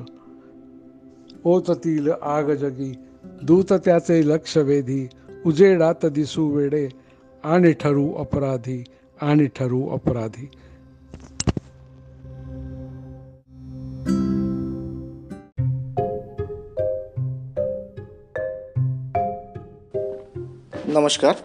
ओततील 1.43 2.11
आग 2.21 2.51
जगी 2.53 2.93
दूत 3.43 3.73
त्याचे 3.73 4.27
लक्ष 4.27 4.57
वेधी 4.57 5.07
उजेडात 5.45 6.05
दिसू 6.05 6.47
वेडे 6.47 6.89
आणि 7.43 7.71
ठरू 7.71 8.13
अपराधी 8.13 8.83
आणि 9.21 9.45
ठरू 9.45 9.89
अपराधी. 9.89 10.49
नमस्कार. 20.93 21.35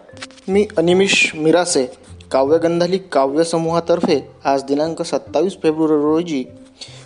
मी 0.47 0.67
अनिमिष 0.77 1.35
मिरासे 1.35 1.85
काव्यगंधाली 2.31 2.97
काव्यसमूहातर्फे 2.97 4.27
आज 4.45 4.63
दिनांक 4.63 5.01
सत्तावीस 5.01 5.53
फेब्रुवारी 5.53 6.01
रोजी 6.01 6.43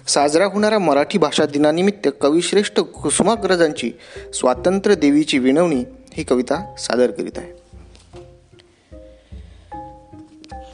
साजरा 0.08 0.46
होणाऱ्या 0.46 0.80
मराठी 0.80 1.18
भाषा 1.18 1.46
दिनानिमित्त 1.46 2.10
कविश्रेष्ठ 2.22 2.80
कुसुमाग्रजांची 2.80 3.92
स्वातंत्र्य 4.34 4.96
देवीची 4.96 5.40
विनवणी 5.40 5.84
ही 6.14 6.24
कविता 6.24 6.74
सादर 6.78 7.12
करीत 7.12 7.38
आहे. 7.38 7.52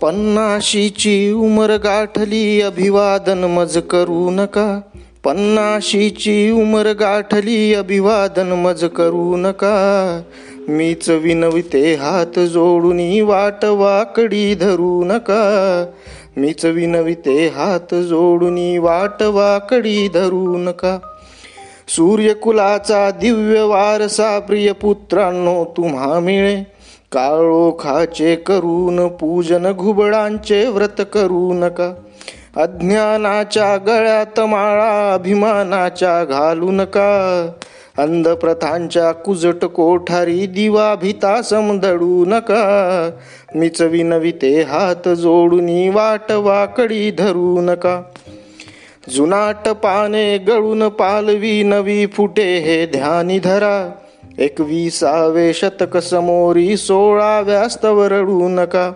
पन्नाशीची 0.01 1.31
उमर 1.31 1.77
गाठली 1.77 2.61
अभिवादन 2.61 3.43
मज 3.43 3.77
करू 3.77 4.29
नका. 4.29 4.81
पन्नाशीची 5.23 6.51
उमर 6.51 6.93
गाठली 6.93 7.73
अभिवादन 7.73 8.47
मज 8.47 8.85
करू 8.85 9.37
नका. 9.37 10.21
मीच 10.69 11.09
विनविते 11.09 11.93
हात 11.93 12.39
जोडून 12.39 13.21
वाट 13.21 13.65
वाकडी 13.65 14.55
धरू 14.55 15.03
नका. 15.05 15.85
मीच 16.37 16.65
विनविते 16.65 17.47
हात 17.47 17.95
जोडून 17.95 18.77
वाट 18.77 19.23
वाकडी 19.23 20.07
धरू 20.07 20.57
नका. 20.57 20.97
सूर्यकुलाचा 21.87 23.11
दिव्य 23.11 23.61
वारसा 23.61 24.39
प्रिय 24.39 24.71
पुत्रांनो 24.71 25.65
तुम्हा 25.77 26.19
मिळे. 26.19 26.63
काळोखाचे 27.11 28.35
करून 28.35 29.07
पूजन 29.07 29.71
घुबडांचे 29.71 30.67
व्रत 30.67 31.01
करू 31.13 31.53
नका. 31.53 31.93
अज्ञानाच्या 32.55 33.77
गळ्यात 33.77 34.39
माळा 34.39 35.13
अभिमानाच्या 35.13 36.23
घालू 36.23 36.71
नका. 36.71 37.47
अंधप्रथांच्या 37.99 39.11
कुजट 39.11 39.65
कोठारी 39.65 40.47
दिवा 40.47 40.95
भिता 40.95 41.41
समधडू 41.41 42.25
नका. 42.27 43.09
मीच 43.55 43.81
विनविते 43.81 44.61
हात 44.61 45.09
जोडून 45.09 45.89
वाट 45.89 46.31
वाकडी 46.31 47.11
धरू 47.11 47.61
नका. 47.61 48.01
जुनाट 49.09 49.69
पाने 49.69 50.37
गळून 50.37 50.87
पालवी 50.87 51.63
नवी 51.63 52.05
फुटे 52.05 52.57
हे 52.57 52.85
ध्यानी 52.85 53.39
धरा. 53.39 53.91
एकविसावे 54.37 55.53
शतक 55.53 55.97
समोरी 55.97 56.77
सोळाव्या 56.77 57.67
स्तव 57.67 58.07
रडू 58.07 58.47
नका. 58.47 58.91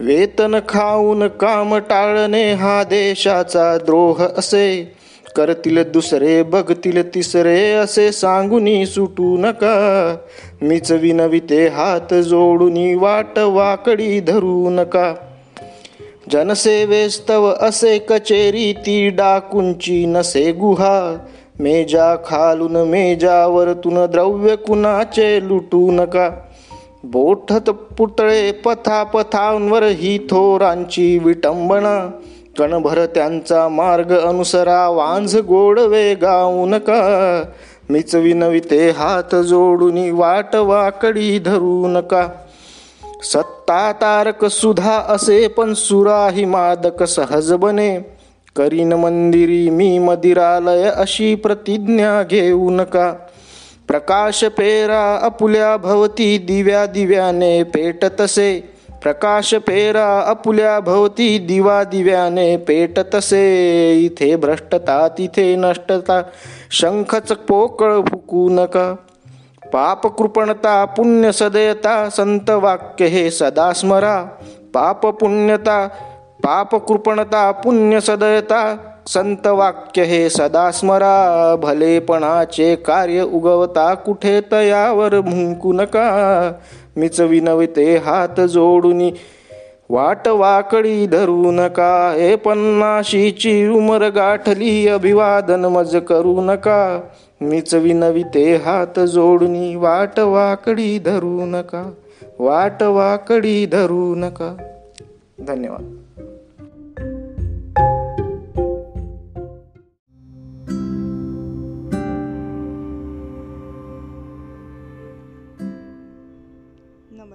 वेतन 0.00 0.58
खाऊन 0.68 1.28
काम 1.28 1.76
टाळणे 1.76 2.52
हा 2.52 2.82
देशाचा 2.82 3.76
द्रोह 3.76 4.26
असे. 4.38 4.99
करतील 5.36 5.90
दुसरे 5.90 6.42
बघतील 6.42 7.14
तिसरे 7.14 7.72
असे 7.72 8.12
सांगूनी 8.12 8.86
सुटू 8.86 9.36
नका. 9.38 10.16
मीच 10.62 10.92
विनविते 10.92 11.66
हात 11.66 12.14
जोडूनी 12.14 12.94
वाट 12.94 13.38
वाकडी 13.38 14.20
धरू 14.20 14.70
नका. 14.70 15.14
जनसेवेस्तव 16.30 17.52
असे 17.60 17.98
कचेरी 17.98 18.72
ती 18.72 19.08
डाकुंची 19.08 20.06
नसे 20.06 20.52
गुहा. 20.52 21.16
मेजा 21.60 22.16
खालून 22.16 22.76
मेजावरतून 22.76 24.06
द्रव्य 24.06 24.56
कुणाचे 24.56 25.48
लुटू 25.48 25.90
नका. 25.90 26.30
बोठत 27.04 27.70
पुतळे 27.70 28.52
पथापथांवर 28.52 29.82
ही 29.82 30.18
थोरांची 30.18 31.18
विटंबना. 31.18 32.10
कणभर 32.58 33.06
त्यांचा 33.06 33.68
मार्ग 33.68 34.20
अनुसरा 34.20 34.88
वांझ 34.88 35.36
गोडवे 35.36 36.14
गाऊ 36.14 36.66
नका 36.66 37.42
मीच 37.90 38.14
विनविते 38.14 38.90
हात 38.90 39.34
जोडून 39.34 40.10
वाट 40.10 40.56
वाकडी 40.56 41.38
धरू 41.38 41.86
नका. 41.88 42.28
सत्ता 43.22 43.92
तारक 43.92 44.44
सुधा 44.44 44.96
असे 45.08 45.48
पण 45.48 45.74
सुराही 45.74 46.44
मादक 46.44 47.02
सहज 47.02 47.52
बने. 47.52 48.16
करीन 48.56 48.92
मंदिरी 48.92 49.70
मी 49.70 49.98
मदिरालय 49.98 50.82
अशी 50.82 51.34
प्रतिज्ञा 51.34 52.22
घेऊ 52.22 52.70
नका. 52.70 53.12
प्रकाश 53.88 54.44
पेरा 54.44 55.18
अपुल्या 55.22 55.76
भवती 55.76 56.38
दिव्या 56.38 56.86
दिव्याने 56.86 57.62
पेटतसे. 57.62 58.69
प्रकाश 59.02 59.54
पेरा 59.54 60.20
अपुल्या 60.20 60.80
भवती 60.80 61.38
दिवा 61.38 61.84
दिव्याने 61.84 62.56
पेटतसे 62.56 63.44
इथे 63.94 64.36
भ्रष्टता 64.36 65.08
तिथे 65.08 65.56
नष्टता. 65.56 66.22
शंखच 66.70 67.32
पोकळ 67.32 68.00
फुकू 68.00 68.48
नका. 68.48 68.96
पाप 69.72 70.06
कृपणता 70.06 70.84
पुण्य 70.84 71.32
सदयता 71.32 72.08
संत 72.08 72.50
वाक्य 72.50 73.06
हे 73.06 73.30
सदा 73.30 73.72
स्मरा. 73.72 74.24
पाप 74.74 75.06
पुण्यता 75.06 75.86
पाप 76.44 76.74
कृपणता 76.74 77.50
पुण्य 77.50 78.00
सदयता 78.00 78.76
संत 79.06 79.46
वाक्य 79.46 80.02
हे 80.02 80.30
सदा 80.30 80.70
स्मरा. 80.70 81.56
भलेपणाचे 81.56 82.74
कार्य 82.74 83.20
उगवता 83.20 83.94
कुठे 83.94 84.40
तयावर 84.40 85.20
भुंकू 85.20 85.72
नका. 85.72 86.60
मीच 86.96 87.20
विनविते 87.20 87.96
हात 87.96 88.40
जोडून. 88.40 89.10
वाट 89.90 90.28
वाकडी 90.28 91.06
धरू 91.06 91.50
नका 91.50 92.12
हे 92.16 92.36
पन्नाशीची 92.36 93.68
उमर 93.68 94.08
गाठली 94.08 94.88
अभिवादन 94.88 95.64
मज 95.64 95.96
करू 95.96 96.40
नका. 96.40 97.00
मीच 97.40 97.74
विनविते 97.74 98.54
हात 98.54 99.00
जोडून 99.00 99.76
वाट 99.76 100.20
वाकडी 100.20 100.98
धरू 100.98 101.40
नका. 101.46 101.90
वाट 102.38 102.82
वाकडी 102.82 103.66
धरू 103.66 104.14
नका. 104.14 104.56
धन्यवाद. 105.40 105.96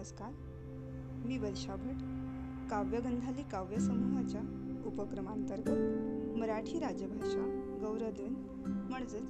नमस्कार. 0.06 0.32
मी 1.26 1.38
वर्षा 1.38 1.76
भट 1.76 2.02
काव्यगंधाली 2.72 3.42
काव्यसमूहाच्या 3.44 4.42
उपक्रमांतर्गत 4.86 5.78
मराठी 6.38 6.80
राजभाषा 6.80 7.78
गौरवदिन 7.82 8.34
म्हणजेच 8.90 9.24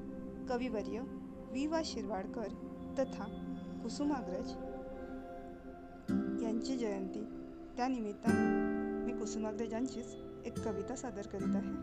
कविवर्य 0.49 0.99
वि 1.51 1.65
वा 1.65 1.81
शिरवाडकर 1.85 2.47
तथा 2.99 3.23
कुसुमाग्रज 3.83 4.51
यांची 6.43 6.77
जयंती. 6.77 7.23
त्यानिमित्ताने 7.77 9.05
मी 9.05 9.19
कुसुमाग्रजांचीच 9.19 10.15
एक 10.45 10.59
कविता 10.59 10.95
सादर 10.95 11.27
करीत 11.27 11.55
आहे. 11.55 11.73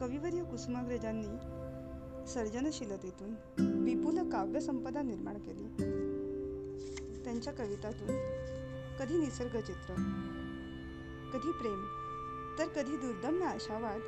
कविवर्य 0.00 0.44
कुसुमाग्रजांनी 0.44 1.36
सर्जनशीलतेतून 2.26 3.30
विपुल 3.82 4.30
काव्यसंपदा 4.30 5.02
निर्माण 5.02 5.38
केली. 5.38 6.05
त्यांच्या 7.26 7.52
कवितातून. 7.52 8.08
कधी 8.98 9.18
निसर्गचित्र 9.18 9.94
कधी 11.32 11.52
प्रेम 11.52 11.84
तर 12.58 12.68
कधी 12.68 12.96
दुर्दम्य 12.96 13.44
आशावाद 13.44 14.00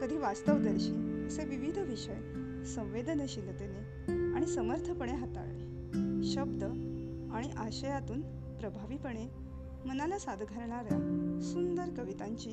कधी 0.00 0.16
वास्तवदर्शी 0.16 1.24
असे 1.26 1.44
विविध 1.44 1.78
विषय 1.78 2.16
संवेदनशीलतेने 2.64 4.34
आणि 4.34 4.46
समर्थपणे 4.46 5.12
हाताळले. 5.12 5.66
शब्द 6.24 6.64
आणि 7.32 7.50
आशयातून 7.50 8.20
प्रभावीपणे 8.58 9.28
मनाला 9.84 10.18
साध 10.18 10.42
घालणाऱ्या 10.42 10.98
सुंदर 11.42 12.02
कवितांची 12.02 12.50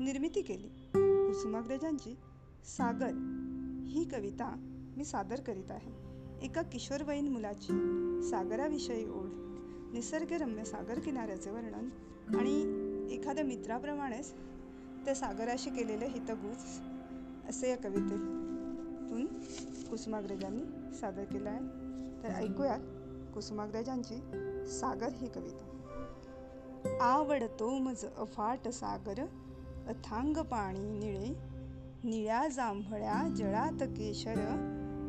निर्मिती 0.00 0.42
केली. 0.42 0.68
कुसुमाग्रजांची 0.94 2.18
सागर 2.64 3.10
ही 3.88 4.04
कविता 4.04 4.54
मी 4.96 5.04
सादर 5.04 5.40
करीत 5.40 5.70
आहे. 5.70 5.99
एका 6.42 6.62
किशोरवयीन 6.62 7.28
मुलाची 7.28 7.72
सागराविषयी 8.30 9.08
ओढ. 9.08 9.28
निसर्गरम्य 9.92 10.64
सागर 10.64 10.98
किनाऱ्याचे 10.98 11.50
वर्णन 11.50 11.88
आणि 12.36 13.14
एखाद्या 13.14 13.44
मित्राप्रमाणेच 13.44 14.32
त्या 15.04 15.14
सागराशी 15.14 15.70
केलेले 15.70 16.06
हितगुज 16.06 16.80
असे 17.48 17.70
या 17.70 17.76
कवितेतून 17.76 19.26
कुसुमाग्रजांनी 19.90 20.94
सादर 20.94 21.24
केलं 21.24 21.50
आहे. 21.50 21.60
तर 22.22 22.28
ऐकूयात 22.28 22.80
कुसुमाग्रजांची 23.34 24.16
सागर 24.66 25.08
ही 25.12 25.28
कविता. 25.28 25.66
आवडतो 27.00 27.78
मज 27.78 28.04
अफाट 28.16 28.68
सागर 28.68 29.20
अथांग 29.86 30.36
पाणी 30.36 30.98
निळे 30.98 31.34
निळ्या 32.04 32.48
जांभळ्या 32.48 33.28
जळात 33.36 33.82
केशर 33.82 34.34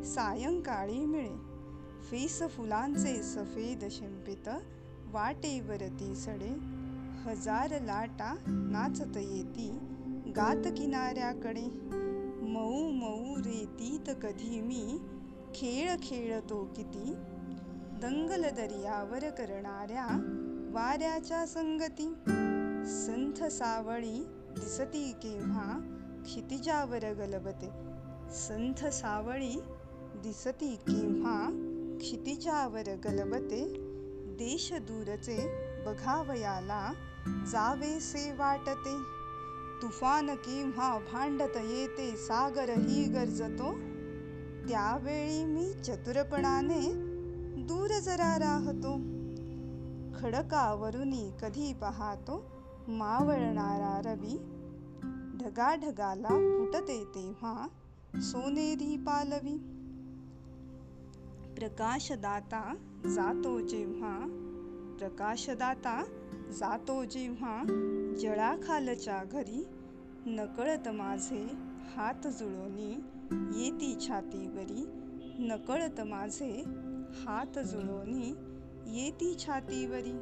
सायंकाळी 0.04 1.04
मिळे. 1.06 1.52
फेस 2.02 2.42
फुलांचे 2.50 3.22
सफेद 3.22 3.84
शिंपित 3.90 4.48
वाटेवरती 5.06 6.14
सडे. 6.14 6.82
हजार 7.24 7.70
लाटा 7.82 8.36
नाचत 8.48 9.16
येती 9.16 9.78
गात 10.36 10.72
किनाऱ्याकडे. 10.76 11.64
मऊ 12.42 12.90
मऊ 12.90 13.36
रेतीत 13.38 14.10
कधी 14.22 14.60
मी 14.60 14.98
खेळ 15.54 15.96
खेळतो 16.02 16.72
किती. 16.76 17.14
दंगल 18.02 18.42
दर्यावर 18.42 19.30
करणाऱ्या 19.30 20.06
वाऱ्याच्या 20.72 21.46
संगती. 21.46 22.14
संथ 22.86 23.44
सावळी 23.44 24.24
दिसती 24.28 25.12
केव्हा 25.12 25.78
क्षितिजावर 26.24 27.12
गलबते. 27.12 27.68
संथ 28.30 28.86
सावळी 28.86 29.60
दिसती 30.22 30.76
केव्हा 30.76 31.48
क्षितिजावर 32.00 32.94
गलबते 33.04 33.64
देश 34.38 34.72
दूरचे 34.72 35.38
बघावयाला 35.86 36.92
जावेसे 37.28 38.32
वाटते. 38.32 38.96
तुफान 39.82 40.34
केव्हा 40.34 40.98
भांडत 40.98 41.56
येते 41.56 42.16
सागरही 42.16 43.04
गरजतो. 43.04 43.72
त्यावेळी 44.68 45.44
मी 45.44 45.72
चतुरपणाने 45.72 46.92
दूर 47.62 47.98
जरा 47.98 48.38
राहतो. 48.38 48.96
खडकावरुनी 50.20 51.30
कधी 51.42 51.72
पाहतो 51.72 52.50
मावळणारा 52.88 54.00
रवी. 54.04 54.38
ढगाढगाला 55.44 56.28
फुटते 56.28 57.04
तेव्हा 57.04 57.68
सोनेरी 58.16 58.96
पालवी. 58.96 59.71
प्रकाशदाता 61.56 62.74
जातो 63.14 63.60
जेव्हा 63.60 64.18
प्रकाशदाता 64.98 66.04
जातो 66.58 67.04
जेव्हा 67.04 67.62
जळाखालच्या 68.20 69.24
घरी 69.24 69.66
नकळत 70.26 70.88
माझे 70.88 71.46
हात 71.96 72.26
जुळोनी 72.26 72.92
येती 73.60 74.06
छातीवरी 74.08 74.84
नकळत 75.38 76.00
माझे 76.00 76.62
हात 77.26 77.58
जुळोनी 77.58 78.34
येती 78.86 79.36
छातीवरी 79.38 80.12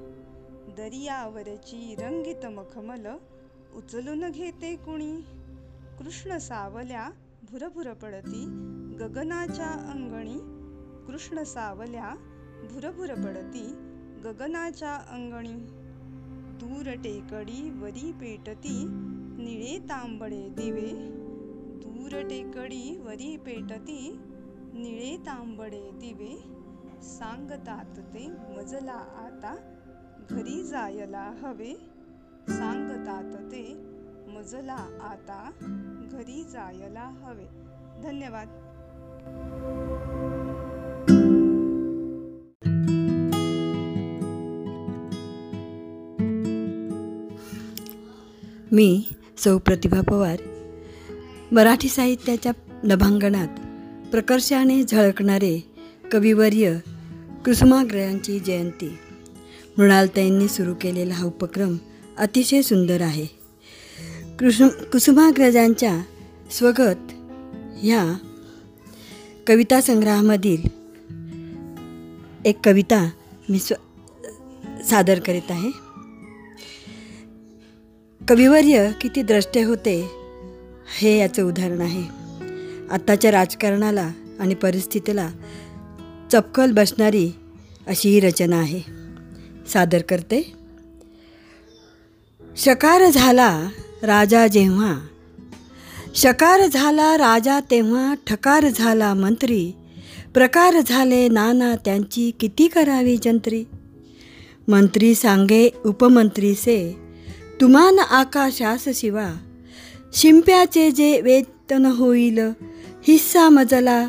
दर्यावरची 0.77 1.95
रंगीत 1.99 2.47
मखमल 2.47 3.07
उचलून 3.75 4.31
घेते 4.31 4.77
कुणी? 4.77 5.16
कृष्ण 5.99 6.38
सावल्या 6.38 7.11
भुरभुर 7.51 7.93
पडती 7.93 8.45
गगनाच्या 9.01 9.66
अंगणी 9.66 10.60
कृष्ण 11.11 11.42
सावल्या 11.42 12.14
भुरभुर 12.73 13.14
पडती 13.14 13.75
गगनाच्या 14.25 14.94
अंगणी. 14.94 15.53
दूर 16.61 16.92
टेकडी 16.92 17.70
वरी 17.70 18.12
पेटती 18.12 18.85
निळे 19.38 19.79
तांबडे 19.79 20.49
दिवे. 20.49 20.90
दूर 21.81 22.23
टेकडी 22.23 22.99
वरी 22.99 23.37
पेटती 23.37 24.20
निळे 24.75 25.16
तांबडे 25.16 25.90
दिवे. 25.90 26.37
सांगतात 27.03 27.99
ते 27.99 28.29
मजला 28.29 28.92
आता 28.92 29.79
घरी 30.31 30.62
जायला 30.62 31.33
हवे. 31.42 31.75
सांगतात 32.49 33.42
ते 33.42 33.75
मजला 34.29 35.09
आता 35.11 35.51
घरी 36.12 36.44
जायला 36.44 37.05
हवे. 37.05 37.46
धन्यवाद. 38.03 38.49
मी 48.72 49.02
सौ 49.38 49.59
प्रतिभा 49.59 50.00
पवार 50.00 50.37
मराठी 51.52 51.88
साहित्याच्या 51.88 52.52
नभांगणात 52.85 53.48
प्रकर्षाने 54.11 54.83
झळकणारे 54.83 55.72
कविवर्य 56.12 56.78
कुसुमाग्रयांची 57.44 58.38
जयंती. 58.38 58.98
मृणालताईंनी 59.78 60.48
सुरू 60.48 60.74
केलेला 60.80 61.14
हा 61.14 61.24
उपक्रम 61.24 61.76
अतिशय 62.18 62.62
सुंदर 62.62 63.00
आहे. 63.00 63.26
कृष्ण 64.38 64.68
कुसुमाग्रजांच्या 64.68 66.02
स्वगत 66.50 67.12
ह्या 67.83 68.16
कविता 69.46 69.80
संग्रहामधील 69.80 70.68
एक 72.44 72.59
कविता 72.64 73.11
मी 73.48 73.59
स्व 73.59 73.74
सादर 74.90 75.18
करीत 75.18 75.50
आहे. 75.50 75.89
कविवर्य 78.31 78.90
किती 79.01 79.23
द्रष्टे 79.23 79.62
होते 79.62 80.11
हे 80.99 81.19
याचं 81.19 81.43
उदाहरण 81.43 81.81
आहे. 81.81 82.03
आत्ताच्या 82.90 83.31
राजकारणाला 83.31 84.11
आणि 84.40 84.55
परिस्थितीला 84.55 85.31
चपकल 86.33 86.73
बसणारी 86.73 87.31
अशी 87.87 88.09
ही 88.09 88.21
रचना 88.21 88.57
आहे. 88.57 88.81
सादर 89.73 89.99
करते. 89.99 90.53
शकार 92.57 93.11
झाला 93.11 93.69
राजा 94.03 94.47
जेव्हा 94.47 94.99
शकार 96.14 96.66
झाला 96.66 97.19
राजा 97.19 97.61
तेव्हा 97.61 98.14
ठकार 98.27 98.69
झाला 98.69 99.14
मंत्री 99.14 99.73
प्रकार 100.35 100.75
झाले 100.87 101.29
नाना 101.29 101.75
त्यांची 101.85 102.31
किती 102.40 102.69
करावी 102.69 103.16
जंत्री? 103.16 103.64
मंत्री 104.69 105.14
सांगे 105.14 105.71
उपमंत्रीसे 105.85 107.10
तुमान 107.61 107.99
आकाशास 107.99 108.88
शिवा 108.94 109.27
शिंप्याचे 110.12 110.90
जे 110.90 111.20
वेतन 111.20 111.87
होईल 111.87 112.38
हिस्सा 113.07 113.49
मजला 113.49 114.09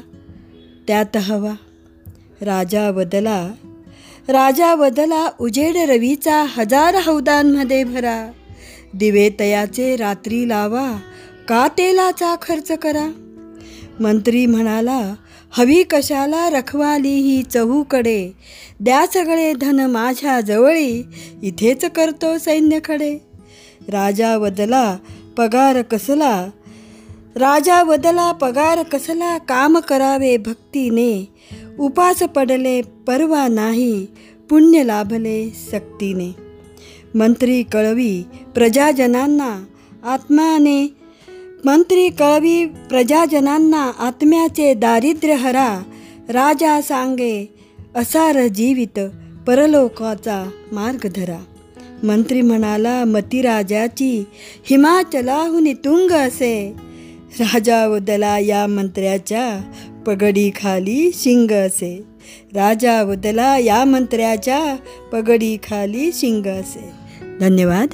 त्यात 0.87 1.17
हवा 1.17 1.53
राजा 2.41 2.91
बदला 2.91 3.39
राजा 4.27 4.75
बदला 4.75 5.29
उजेड 5.39 5.77
रवीचा 5.89 6.45
हजार 6.49 6.95
हौदांमध्ये 6.95 7.83
भरा 7.83 8.31
दिवे 8.93 9.29
तयाचे 9.39 9.95
रात्री 9.95 10.47
लावा 10.49 10.87
का 11.47 11.67
तेलाचा 11.67 12.35
खर्च 12.41 12.71
करा 12.71 13.07
मंत्री 13.99 14.45
म्हणाला 14.45 15.15
हवी 15.51 15.83
कशाला 15.83 16.49
रखवाली 16.49 17.15
ही 17.15 17.43
चहूकडे 17.43 18.31
द्या 18.79 19.05
सगळे 19.13 19.53
धन 19.53 19.79
माझ्या 19.79 20.39
जवळी 20.41 21.03
इथेच 21.43 21.85
करतो 21.85 22.37
सैन्यकडे 22.37 23.30
राजा 23.89 24.37
बदला 24.37 24.97
पगार 25.37 25.81
कसला? 25.81 26.49
राजा 27.35 27.83
बदला 27.83 28.31
पगार 28.31 28.83
कसला? 28.83 29.37
काम 29.37 29.79
करावे 29.79 30.37
भक्तीने. 30.37 31.27
उपास 31.79 32.23
पडले 32.23 32.81
परवा 32.81 33.47
नाही. 33.47 34.07
पुण्य 34.49 34.83
लाभले 34.83 35.49
सक्तीने. 35.71 36.35
मंत्री 37.15 37.63
कळवी 37.63 38.23
प्रजाजनांना 38.55 39.65
आत्माने 40.03 40.93
मंत्री 41.65 42.09
कळवी 42.09 42.65
प्रजाजनांना 42.65 43.91
आत्म्याचे 43.99 44.73
दारिद्र्य 44.73 45.33
हरा. 45.33 45.79
राजा 46.29 46.81
सांगे 46.81 47.53
असार 47.95 48.47
जीवित 48.47 48.99
परलोकाचा 49.47 50.49
मार्ग 50.71 51.07
धरा. 51.15 51.43
मंत्री 52.03 52.41
म्हणाला 52.41 53.05
मतीराजाची 53.05 54.23
हिमाचलाहून 54.69 55.73
तुंग 55.73 56.11
असे. 56.11 56.73
राजा 57.39 57.85
उदला 57.85 58.39
या 58.39 58.67
मंत्र्याच्या 58.67 59.71
पगडीखाली 60.07 61.11
शिंग 61.13 61.51
असे. 61.51 62.03
राजा 62.53 63.01
उदला 63.01 63.57
या 63.57 63.85
मंत्र्याच्या 63.85 64.75
पगडीखाली 65.11 66.11
शिंग 66.13 66.47
असे. 66.47 66.89
धन्यवाद. 67.39 67.87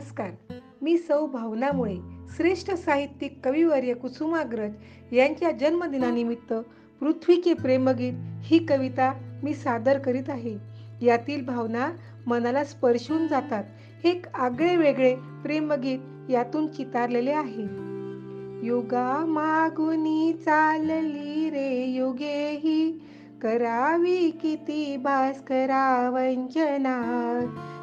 नमस्कार. 0.00 0.60
मी 0.82 0.98
सौ 0.98 1.26
भावनामुळे 1.26 1.96
श्रेष्ठ 2.36 2.74
साहित्यिक 2.74 3.40
कविवर्य 3.44 3.94
कुसुमाग्रज 3.94 4.70
यांच्या 5.12 5.50
जन्मदिनानिमित्त 5.50 6.52
पृथ्वी 7.00 7.36
के 7.36 7.54
प्रेमगीत 7.54 8.12
ही 8.42 8.66
कविता 8.66 9.12
मी 9.42 9.54
सादर 9.54 9.98
करीत 9.98 10.22
आहे. 10.28 10.58
यातील 11.02 11.44
भावना 11.44 11.90
मनाला 12.26 12.64
स्पर्शून 12.64 13.28
जातात. 13.28 13.64
एक 14.04 14.26
आगळे 14.34 14.76
वेगळे 14.76 15.14
प्रेमगीत 15.14 16.30
यातून 16.30 16.66
चितारलेले 16.66 17.32
आहे. 17.32 17.64
योगा 18.66 19.24
मागुनी 19.26 20.32
चालली 20.32 21.50
रे 21.50 21.84
योगे 21.84 22.50
ही 22.50 22.92
करावी 23.42 24.30
किती 24.30 24.96
भास्करा 24.96 26.10
वंचना 26.10 27.00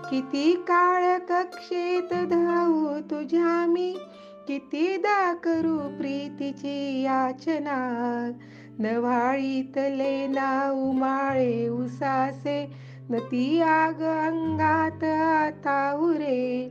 किती 0.10 0.54
काळ 0.54 1.17
कक्षेत 1.17 2.13
धावू 2.13 3.00
तुझ्या 3.00 3.65
मी? 3.67 3.91
कितीदा 4.48 5.34
करू 5.34 5.78
प्रीतीची 5.78 7.02
याचना? 7.02 7.78
नवाळीतले 8.80 10.28
नाऊ 10.28 10.91
माळे 10.91 11.67
उसासे 11.67 12.72
न 13.10 13.17
ती 13.17 13.62
आग 13.62 14.02
अंगात 14.02 15.04
आता 15.04 15.93
उरे 16.00 16.70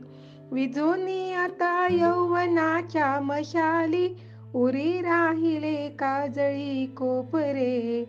विजोनी 0.52 1.32
आता 1.32 1.88
यौवनाच्या 1.90 3.20
मशाली 3.20 4.08
उरी 4.54 5.00
राहिले 5.00 5.88
काजळी 5.88 6.86
कोपरे. 6.86 8.04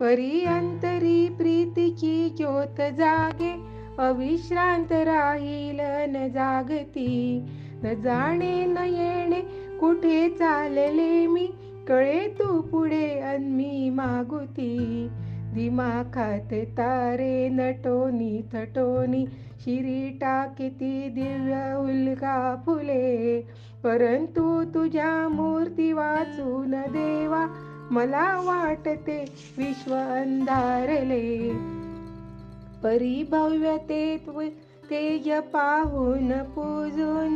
परी 0.00 0.44
अंतरी 0.44 1.28
प्रीतीची 1.28 2.28
ज्योत 2.36 2.80
जागे 2.98 3.77
अविश्रांत 3.98 4.92
राहील 4.92 5.80
न 6.16 6.28
जागती 6.28 7.44
न 7.84 7.94
जाणे 7.94 8.66
न 8.66 8.76
येणे 8.76 9.40
कुठे 9.78 10.28
चालले 10.28 11.26
मी? 11.26 11.48
कळे 11.88 12.28
तू 12.28 12.60
पुढे 12.60 13.20
अन्मी 13.20 13.90
मागुती. 13.90 15.08
दिमाखात 15.54 16.54
तारे 16.54 17.48
नटोनी 17.48 18.42
थटोनी 18.52 19.26
शिरी 19.60 20.18
किती 20.24 21.08
दिव्य 21.08 21.76
उल्का 21.78 22.62
फुले. 22.66 23.40
परंतु 23.84 24.64
तुझ्या 24.64 25.28
मूर्ती 25.28 25.92
वाचून 25.92 26.70
देवा 26.70 27.46
मला 27.90 28.40
वाटते 28.40 29.24
विश्व 29.58 29.94
अंधारले. 29.94 31.52
परिभव्यतेत 32.84 34.28
तेज 34.90 35.30
पाहून 35.52 36.32
पूजून 36.54 37.34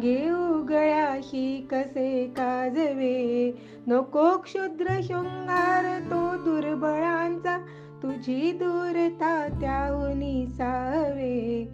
घेऊ 0.00 0.62
गळ्याशी 0.62 1.68
कसे 1.70 2.26
काजवे. 2.36 3.52
नको 3.86 4.36
क्षुद्र 4.36 5.00
शृंगार 5.02 5.84
तो 6.10 6.20
दुर्बळांचा 6.44 7.56
तुझी 8.02 8.52
दूरता 8.52 9.32
त्याहुनी 9.60 10.46
सावे 10.46 11.68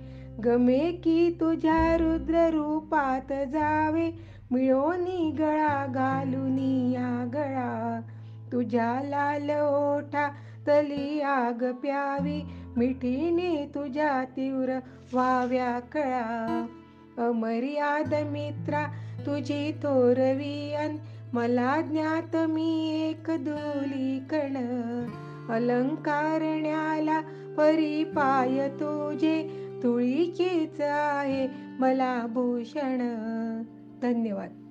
गमे 0.44 0.78
की 1.04 1.30
तुझ्या 1.40 1.96
रुद्र 1.96 2.48
रूपात 2.50 3.32
जावे 3.52 4.10
मिळोनी 4.50 5.30
गळा 5.38 5.86
घालून 5.86 6.58
या 6.92 7.24
गळा. 7.34 8.00
तुझ्या 8.52 8.92
लाल 9.04 9.50
ओठा 9.50 10.28
तली 10.68 11.20
आग 11.20 11.72
प्यावी 11.72 12.40
मिठीने 12.76 13.70
तुझ्या 13.74 14.24
तीव्र 14.24 14.78
व्हाव्या 15.12 15.80
कळा. 15.80 16.66
अमर्याद 17.18 18.14
मित्रा 18.14 18.86
तुझी 19.26 19.72
थोरवी 19.72 20.72
अन 20.72 20.96
मला 21.32 21.80
ज्ञात 21.80 22.36
मी 22.36 23.00
एक 23.08 23.30
धुली 23.30 24.18
कण 24.30 24.56
अलंकारण्याला 25.52 27.20
परिपाय 27.56 28.68
तुझे 28.68 29.42
तुळीचीच 29.82 30.80
आहे 30.80 31.48
मला 31.78 32.26
भूषण. 32.26 32.98
धन्यवाद. 34.02 34.63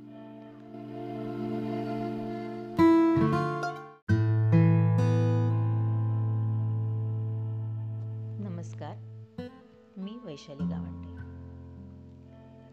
वैशाली 10.33 10.63
गावंडे. 10.63 11.09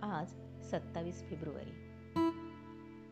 आज 0.07 0.29
सत्तावीस 0.71 1.23
फेब्रुवारी. 1.23 1.73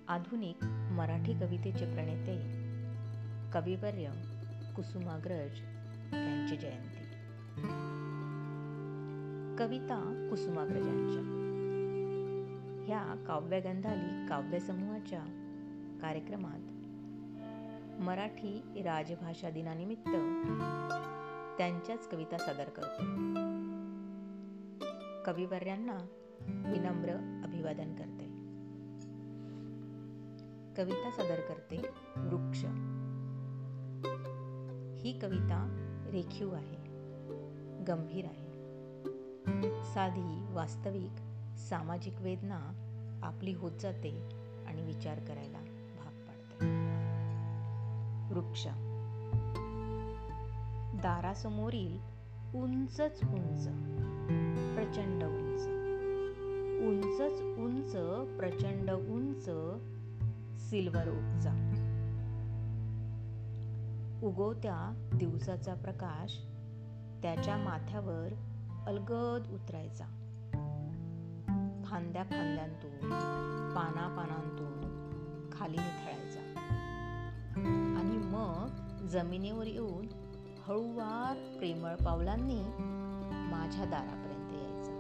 आधुनिक 0.09 0.65
मराठी 0.93 1.33
कवितेचे 1.35 1.93
प्रणेते 1.93 2.37
कविवर्य 3.53 4.11
कुसुमाग्रज 4.77 5.61
यांची 6.13 6.57
जयंती. 6.57 7.05
कविता 9.59 10.27
कुसुमाग्रजांच्या. 10.31 11.23
ह्या 12.87 13.25
काव्यगंधाली 13.27 14.29
काव्यसमूहाच्या 14.29 15.23
कार्यक्रमात 16.03 16.61
मराठी 18.01 18.83
राजभाषा 18.83 19.51
दिनानिमित्त 19.51 20.09
त्यांच्याच 21.59 22.09
कविता 22.09 22.39
सादर 22.39 22.69
करतो. 22.69 23.68
कविवर्यांना 25.29 25.97
विनम्र 26.71 27.11
अभिवादन 27.45 27.95
करते. 27.95 28.25
कविता 30.75 31.11
सादर 31.11 31.41
करते 31.41 31.77
वृक्ष. 32.17 32.65
ही 35.05 35.19
कविता 35.19 35.77
रेखीव 36.11 36.55
आहे 36.55 36.77
गंभीर 37.85 38.25
आहे. 38.25 38.47
साधी 39.85 40.55
वास्तविक 40.55 41.13
सामाजिक 41.59 42.15
वेदना 42.21 42.61
आपली 43.23 43.53
होत 43.53 43.73
जाते 43.73 44.29
आणि 44.67 44.83
विचार 44.83 45.19
करायला 45.19 45.59
भाग 45.99 46.13
पाडते. 46.13 46.67
वृक्ष. 48.35 48.67
दारासमोरील 51.03 51.99
उंचच 52.55 53.21
उंच. 53.25 53.69
प्रचंड 54.75 55.23
उंच. 55.23 55.63
उंचच 56.83 57.41
उंच 57.43 57.97
प्रचंड 58.39 58.91
उंच 58.91 59.45
सिल्वर 60.71 61.09
ओकचा 61.09 61.65
उगवत्या 64.23 65.09
दिवसाचा 65.15 65.75
प्रकाश 65.75 66.39
त्याच्या 67.23 67.57
माथ्यावर 67.57 68.29
अलगद 68.87 69.53
उतरायचा. 69.53 70.05
फांद्या 71.85 72.23
फांद्यांतून 72.23 73.11
पाना 73.75 74.15
पानांतून 74.17 74.79
खाली 75.53 75.77
निथळायचा. 75.77 76.41
आणि 77.99 78.17
मग 78.17 78.69
जमिनीवर 79.07 79.67
येऊन 79.67 80.07
हळूवार 80.67 81.59
प्रेमळ 81.59 81.95
पावलांनी 81.95 82.63
माझ्या 83.33 83.85
दारापर्यंत 83.85 84.53
यायचा. 84.53 84.93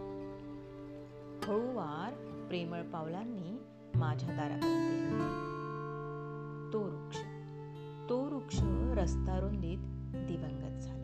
हळूवार 1.47 2.15
प्रेमळ 2.49 2.83
पावलांनी 2.83 3.59
माझ्या 3.95 4.29
दारापर्यंत 4.29 5.13
यायचा. 5.13 5.45
तो 6.73 6.79
वृक्ष 6.79 7.19
तो 8.09 8.19
वृक्ष 8.19 8.59
रस्ता 8.99 9.41
रुंदीत 9.41 9.79
दिवंगत 10.27 10.81
झाला. 10.81 10.99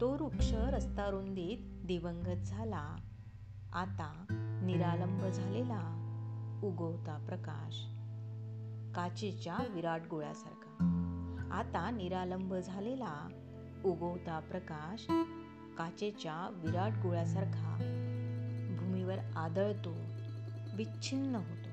तो 0.00 0.10
वृक्ष 0.10 0.52
रस्ता 0.54 1.10
रुंदीत 1.10 1.86
दिवंगत 1.86 2.46
झाला. 2.46 2.96
आता 3.72 4.24
निरालंब 4.64 5.24
झालेला 5.24 5.96
उगवता 6.64 7.24
प्रकाश 7.28 7.86
काचेच्या 8.94 9.58
विराट 9.70 10.02
गोळ्यासारखा. 10.10 10.86
आता 11.52 11.90
निरालंब 11.90 12.54
झालेला 12.54 13.28
उगवता 13.84 14.40
प्रकाश 14.40 15.06
काचेच्या 15.80 16.60
विराट 16.64 16.92
गोळ्यासारखा 16.92 17.76
भूमीवर 18.80 19.18
आदळतो 19.36 19.94
विच्छिन्न 20.76 21.34
होतो. 21.34 21.70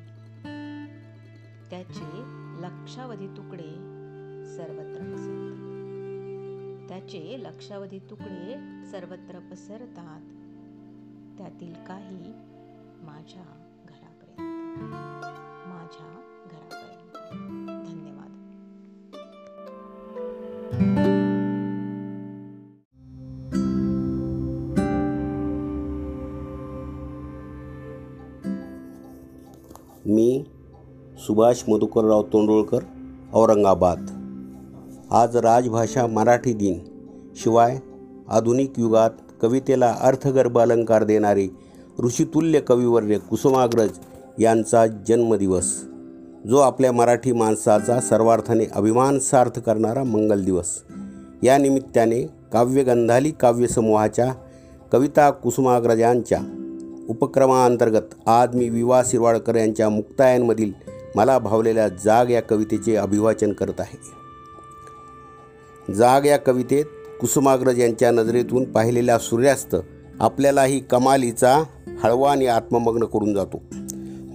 त्याचे 1.69 2.21
लक्षावधी 2.61 3.27
तुकडे 3.27 3.69
सर्वत्र 4.57 5.01
पसरतात. 5.13 5.77
त्याचे 6.89 7.35
लक्षावधी 7.39 7.99
तुकडे 7.99 8.55
सर्वत्र 8.85 9.39
पसरतात. 9.39 10.21
त्यातील 11.37 11.73
काही 11.73 12.31
माझ्या 13.05 13.75
घरापर्यंत 13.89 14.93
माझ्या 15.67 16.21
घरापर्यंत. 16.51 16.76
सुभाष 31.27 31.63
मधुकरराव 31.67 32.23
तोंडोळकर 32.23 32.79
औरंगाबाद. 33.33 34.05
आज 35.11 35.35
राजभाषा 35.35 36.07
मराठी 36.07 36.53
दिन. 36.53 36.79
शिवाय 37.35 37.79
आधुनिक 38.29 38.73
युगात 38.77 39.09
कवितेला 39.41 39.95
अर्थगर्भ 40.01 40.59
अलंकार 40.59 41.03
देणारे 41.03 41.47
ऋषितुल्य 42.03 42.59
कविवर्य 42.59 43.17
कुसुमाग्रज 43.17 43.89
यांचा 44.39 44.87
जन्मदिवस. 44.87 45.83
जो 46.47 46.57
आपल्या 46.57 46.91
मराठी 46.91 47.31
माणसाचा 47.31 47.99
सर्वार्थाने 47.99 48.65
अभिमान 48.65 49.19
सार्थ 49.19 49.59
करणारा 49.59 50.03
मंगल 50.03 50.43
दिवस. 50.43 50.69
या 51.43 51.57
निमित्ताने 51.57 52.21
काव्यगंधाली 52.53 53.31
काव्यसमूहाच्या 53.31 54.33
कविता 54.91 55.29
कुसुमाग्रजांच्या 55.29 56.39
उपक्रमाअंतर्गत 57.09 58.27
आज 58.27 58.55
मी 58.55 58.69
विवा 58.69 59.01
शिरवाडकर 59.05 59.55
यांच्या 59.55 59.89
मुक्तायनमधील 59.89 60.86
मला 61.15 61.39
भावलेल्या 61.39 61.87
जाग 61.87 62.29
या 62.29 62.41
कवितेचे 62.41 62.95
अभिवाचन 62.95 63.53
करत 63.53 63.79
आहे. 63.79 64.17
जाग 65.93 66.25
या 66.25 66.37
कवितेत 66.37 66.85
कुसुमाग्रज 67.21 67.79
यांच्या 67.79 68.11
नजरेतून 68.11 68.71
पाहिलेला 68.71 69.19
सूर्यास्त 69.19 69.75
आपल्यालाही 70.19 70.79
कमालीचा 70.79 71.63
हळवा 72.03 72.31
आणि 72.31 72.45
आत्ममग्न 72.45 73.05
करून 73.05 73.33
जातो. 73.33 73.61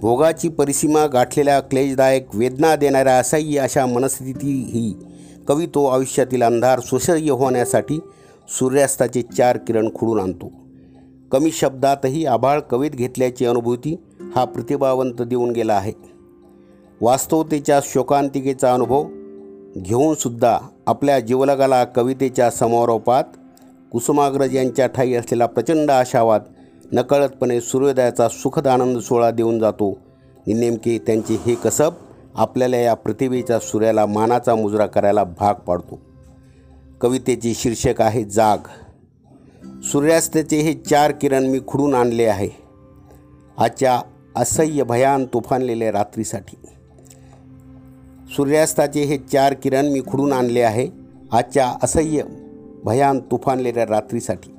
भोगाची 0.01 0.49
परिसीमा 0.49 1.05
गाठलेल्या 1.05 1.59
क्लेशदायक 1.59 2.27
वेदना 2.33 2.75
देणाऱ्या 2.75 3.17
असह्य 3.17 3.59
अशा 3.59 3.85
मनस्थिती 3.85 4.63
ही 4.69 4.95
कवी 5.47 5.65
तो 5.65 5.85
आयुष्यातील 5.85 6.43
अंधार 6.43 6.79
सुसह्य 6.79 7.31
होण्यासाठी 7.31 7.99
सूर्यास्ताचे 8.59 9.21
चार 9.21 9.57
किरण 9.57 9.89
खुडून 9.95 10.19
आणतो. 10.19 10.51
कमी 11.31 11.51
शब्दातही 11.51 12.25
आभाळ 12.25 12.59
कवीत 12.59 12.91
घेतल्याची 12.91 13.45
अनुभूती 13.45 13.95
हा 14.35 14.45
प्रतिभावंत 14.45 15.21
देऊन 15.21 15.51
गेला 15.51 15.73
आहे. 15.73 16.12
वास्तवतेच्या 17.01 17.79
शोकांतिकेचा 17.83 18.73
अनुभव 18.73 19.03
घेऊनसुद्धा 19.77 20.59
आपल्या 20.87 21.19
जीवलगाला 21.19 21.83
कवितेच्या 21.83 22.51
समारोपात 22.51 23.23
कुसुमाग्रज 23.91 24.55
यांच्या 24.55 24.87
ठाई 24.87 25.13
असलेला 25.13 25.45
प्रचंड 25.45 25.91
आशावाद 25.91 26.41
नकळतपणे 26.91 27.61
सूर्योदयाचा 27.61 28.29
सुखद 28.29 28.67
आनंद 28.67 28.97
सोहळा 28.97 29.31
देऊन 29.31 29.59
जातो. 29.59 29.89
आणि 29.91 30.53
नेमके 30.53 30.97
त्यांची 30.97 31.37
हे 31.45 31.55
कसब 31.55 31.91
आपल्याला 32.35 32.77
या 32.77 32.93
प्रतिभेच्या 32.93 33.59
सूर्याला 33.59 34.05
मानाचा 34.05 34.55
मुजरा 34.55 34.85
करायला 34.85 35.23
भाग 35.23 35.53
पाडतो. 35.53 35.99
कवितेची 37.01 37.53
शीर्षक 37.55 38.01
आहे 38.01 38.23
जाग. 38.23 38.57
सूर्यास्ताचे 39.83 40.57
हे 40.57 40.73
चार 40.73 41.11
किरण 41.11 41.43
मी 41.43 41.59
खुडून 41.67 41.93
आणले 41.93 42.25
आहे. 42.25 42.49
आजच्या 43.57 44.01
असह्य 44.35 44.83
भयान 44.83 45.25
तुफानलेल्या 45.25 45.91
रात्रीसाठी. 45.91 46.55
सूर्यास्ताचे 48.29 49.03
हे 49.03 49.17
चार 49.17 49.53
किरण 49.53 49.85
मी 49.85 50.01
खुडून 50.01 50.33
आणले 50.33 50.61
आहे. 50.61 50.87
आजच्या 51.31 51.73
असह्य 51.83 52.23
भयान 52.85 53.19
तुफानलेल्या 53.19 53.85
रात्रीसाठी. 53.85 54.55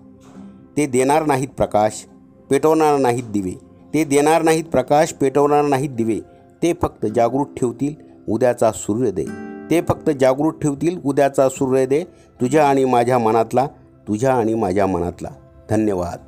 ते 0.76 0.86
देणार 0.86 1.26
नाहीत 1.26 1.48
प्रकाश 1.48 2.06
पेटवणार 2.50 2.98
नाहीत 2.98 3.22
दिवे. 3.22 3.50
ते 3.94 4.04
देणार 4.04 4.42
नाहीत 4.42 4.64
प्रकाश 4.64 5.12
पेटवणार 5.12 5.64
नाहीत 5.64 5.90
दिवे. 5.90 6.18
ते 6.62 6.72
फक्त 6.82 7.06
जागृत 7.06 7.46
ठेवतील 7.56 7.94
उद्याचा 8.28 8.72
सूर्योदय. 8.72 9.24
ते 9.70 9.80
फक्त 9.88 10.10
जागृत 10.20 10.52
ठेवतील 10.62 11.00
उद्याचा 11.04 11.48
सूर्योदय. 11.48 12.04
तुझ्या 12.40 12.68
आणि 12.68 12.84
माझ्या 12.84 13.18
मनातला 13.18 13.66
तुझ्या 14.08 14.34
आणि 14.34 14.54
माझ्या 14.54 14.86
मनातला. 14.86 15.28
धन्यवाद. 15.70 16.18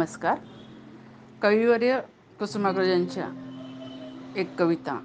नमस्कार. 0.00 0.38
कविवर्य 1.42 2.00
कुसुमाग्रजांच्या 2.38 3.28
एक 4.36 4.58
कविता. 4.58 5.00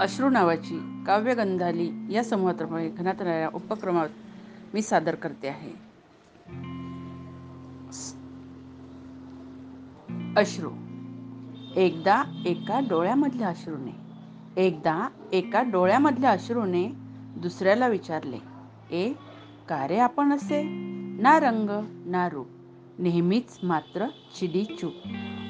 अश्रू 0.00 0.30
नावाची 0.30 1.04
काव्यगंधाली 1.06 1.90
या 2.10 2.24
समूहातर्फे 2.24 2.88
घेण्यात 2.88 3.14
येणाऱ्या 3.20 3.50
उपक्रमात 3.54 4.08
मी 4.74 4.82
सादर 4.82 5.14
करते 5.14 5.48
आहे. 5.48 5.70
अश्रू. 10.36 10.70
एकदा 11.76 12.42
एका 12.46 12.80
डोळ्यामधल्या 12.80 13.48
अश्रूने 13.48 13.96
एकदा 14.56 15.08
एका 15.32 15.62
डोळ्यामधल्या 15.62 16.30
अश्रूने 16.30 16.92
दुसऱ्याला 17.36 17.88
विचारले 17.88 18.38
ए 18.90 19.12
का 19.68 19.88
रे 19.88 19.98
आपण 19.98 20.32
असे? 20.32 20.62
ना 21.20 21.40
रंग 21.40 21.70
ना 22.06 22.28
रूप. 22.28 22.46
नेहमीच 22.98 23.58
मात्र 23.62 24.06
चिडी 24.38 24.64
चूप 24.64 24.92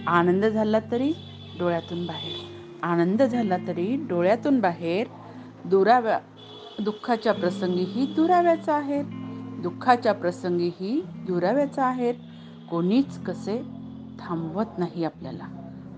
आनंद 0.07 0.45
झाला 0.45 0.79
तरी 0.91 1.13
डोळ्यातून 1.59 2.07
बाहेर. 2.07 2.35
आनंद 2.83 3.23
झाला 3.23 3.57
तरी 3.57 4.07
डोळ्यातून 4.09 4.61
बाहेर. 4.61 5.07
दुराव्या 5.65 6.19
दुःखाच्या 6.79 7.33
प्रसंगीही 7.33 8.07
दुराव्याचा 8.07 8.75
आहे. 8.75 9.03
दुःखाच्या 9.63 10.13
प्रसंगीही 10.13 11.03
दुराव्याचा 11.27 11.85
आहेत 11.85 12.15
कोणीच 12.71 13.19
कसे 13.19 13.63
थांबवत 14.19 14.79
नाही 14.79 15.05
आपल्याला. 15.05 15.45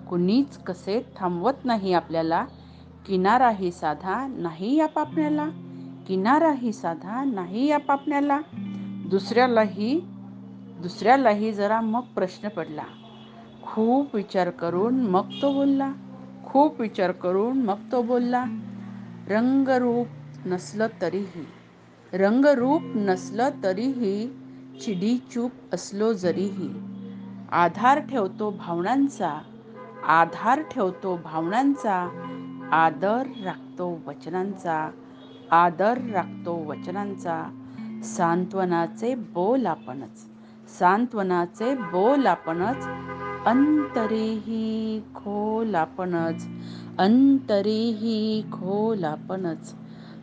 कोणीच 0.07 0.59
कसे 0.59 1.01
थांबवत 1.16 1.64
नाही 1.64 1.92
आपल्याला. 1.92 2.44
किनाराही 3.07 3.72
साधा 3.72 4.26
नाही 4.26 4.76
या 4.76 4.86
पापण्याला. 4.86 5.49
किनाराही 6.07 6.72
साधा 6.72 7.24
नाही 7.24 7.70
आपापण्याला 7.70 8.40
दुसऱ्यालाही 9.11 10.01
दुसऱ्यालाही 10.83 11.53
जरा 11.53 11.81
मग 11.81 12.01
प्रश्न 12.14 12.49
पडला. 12.49 12.85
खूप 13.62 14.14
विचार 14.14 14.51
करून 14.51 15.01
मग 15.01 15.29
तो 15.43 15.53
बोलला. 15.53 15.93
खूप 16.45 16.81
विचार 16.81 17.12
करून 17.12 17.62
मग 17.62 17.76
तो 17.93 18.03
बोलला 18.03 18.45
रंगरूप 19.29 20.07
नसलं 20.47 20.87
तरीही 21.01 21.45
रंगरूप 22.12 22.83
नसलं 22.95 23.49
तरीही 23.62 24.29
चिडी 24.85 25.16
चूप 25.16 25.51
असलो 25.72 26.12
जरीही 26.12 26.70
आधार 27.53 27.99
ठेवतो 27.99 28.51
भावनांचा 28.51 29.39
आधार 30.07 30.62
ठेवतो 30.62 31.16
भावनांचा 31.24 32.09
आदर 32.72 33.22
राखतो 33.45 34.03
वचनांचा 34.07 34.91
आदर 35.51 35.99
राखतो 36.12 36.55
वचनांचा 36.55 37.43
सांत्वनाचे 38.05 39.14
बोल 39.14 39.66
आपणच. 39.66 40.28
सांत्वनाचे 40.68 41.74
बोल 41.74 42.26
आपणच 42.26 42.84
अंतरीही 43.46 45.00
खोल 45.14 45.74
आपणच 45.74 46.46
अंतरीही 46.98 48.42
खोल 48.52 49.04
आपणच. 49.04 49.74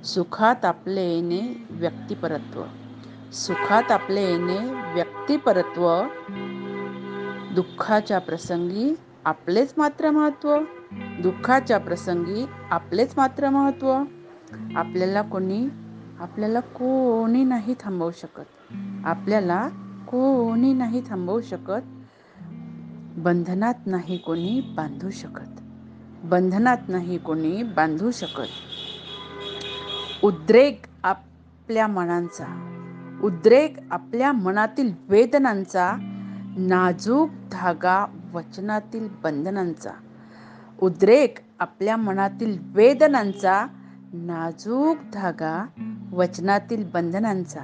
सुखात 0.03 0.65
आपले 0.65 1.01
येणे 1.13 1.67
व्यक्तिपरत्व. 1.69 2.61
सुखात 3.33 3.91
आपले 3.91 4.21
येणे 4.21 4.57
व्यक्तिपरत्व. 4.93 6.01
दुःखाच्या 7.55 8.19
प्रसंगी 8.19 8.93
आपलेच 9.25 9.73
मात्र 9.77 10.09
महत्त्व 10.11 10.57
दुःखाच्या 11.21 11.77
प्रसंगी 11.77 12.45
आपलेच 12.71 13.13
मात्र 13.17 13.49
महत्त्व 13.49 13.93
आपल्याला 14.75 15.21
कोणी 15.21 15.67
आपल्याला 16.19 16.59
कोणी 16.59 17.43
नाही 17.43 17.75
थांबवू 17.79 18.11
शकत. 18.11 18.45
आपल्याला 19.05 19.67
हो, 20.16 20.47
कोणी 20.47 20.74
नाही 20.74 21.01
थांबवू 21.09 21.41
शकत. 21.41 21.82
बंधनात 23.18 23.74
नाही 23.86 24.18
कोणी 24.18 24.74
बांधू 24.76 25.09
शकत. 25.09 25.61
बंधनात 26.24 26.78
नाही 26.88 27.18
कोणी 27.18 27.63
बांधू 27.63 28.11
शकत. 28.11 28.47
उद्रेक 30.24 30.82
आपल्या 31.03 31.88
मनांचा 31.88 32.45
उद्रेक 33.24 33.78
आपल्या 33.91 34.32
मनातील 34.32 34.93
वेदनांचा 35.09 35.91
नाजूक 36.57 37.30
धागा 37.51 38.05
वचनातील 38.34 39.07
बंधनांचा 39.24 39.91
उद्रेक 40.82 41.38
आपल्या 41.59 41.97
मनातील 41.97 42.57
वेदनांचा 42.61 43.68
नाजूक 44.13 44.97
धागा 45.13 45.66
वचनातील 46.11 46.89
बंधनांचा 46.89 47.61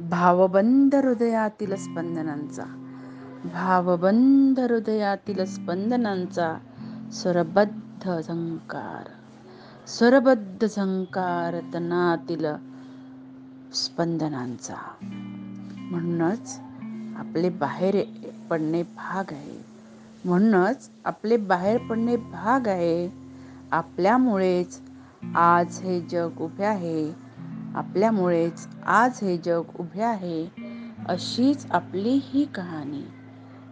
भावबंध 0.00 0.94
हृदयातील 0.94 1.74
स्पंदनांचा. 1.74 2.62
भावबंध 3.44 4.60
हृदयातील 4.60 5.44
स्पंदनांचा 5.44 6.54
स्वरबद्ध 7.12 8.20
झंकार. 8.20 9.10
स्वरबद्ध 9.86 10.66
झंकार 10.66 11.60
तनातील 11.74 12.46
स्पंदनांचा. 13.74 14.74
म्हणूनच 15.90 16.60
आपले 17.16 17.48
बाहेर 17.48 18.04
पडणे 18.50 18.82
भाग 18.82 19.32
आहे. 19.32 19.64
म्हणूनच 20.24 20.90
आपले 21.04 21.36
बाहेर 21.36 21.78
पडणे 21.78 22.16
भाग 22.16 22.68
आहे. 22.68 23.08
आपल्यामुळेच 23.70 24.80
आज 25.34 25.80
हे 25.80 26.00
जग 26.00 26.30
उभे 26.40 26.64
आहे. 26.64 27.23
आपल्यामुळेच 27.74 28.68
आज 28.86 29.18
हे 29.22 29.38
जग 29.38 29.62
उभे 29.78 30.02
आहे 30.02 30.48
अशीच 31.08 31.66
आपली 31.70 32.20
ही 32.24 32.44
कहाणी. 32.44 33.02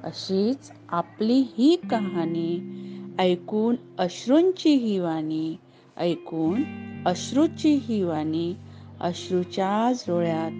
अशीच 0.04 0.72
आपली 0.88 1.44
ही 1.58 1.76
कहाणी. 1.90 2.78
ऐकून 3.18 3.76
अश्रूंची 3.98 4.74
ही 4.74 4.98
वाणी. 4.98 5.56
ऐकून 5.96 6.62
अश्रूची 7.06 7.74
ही 7.74 8.02
वाणी. 8.02 8.54
अश्रूच्याच 9.00 10.04
डोळ्यात 10.08 10.50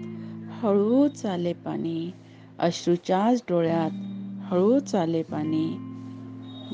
हळू 0.65 1.07
चाले 1.07 1.53
पाणी. 1.53 2.11
अश्रूच्याच 2.59 3.43
डोळ्यात 3.49 3.91
हळू 4.53 4.79
चाले 4.79 5.23
पाणी. 5.23 5.69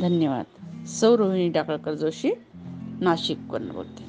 धन्यवाद. 0.02 0.46
सौ 0.88 1.18
रोहिणी 1.18 1.50
डाकळकर 1.50 1.94
जोशी 1.94 2.32
नाशिक 3.02 3.38
बोलते. 3.40 4.09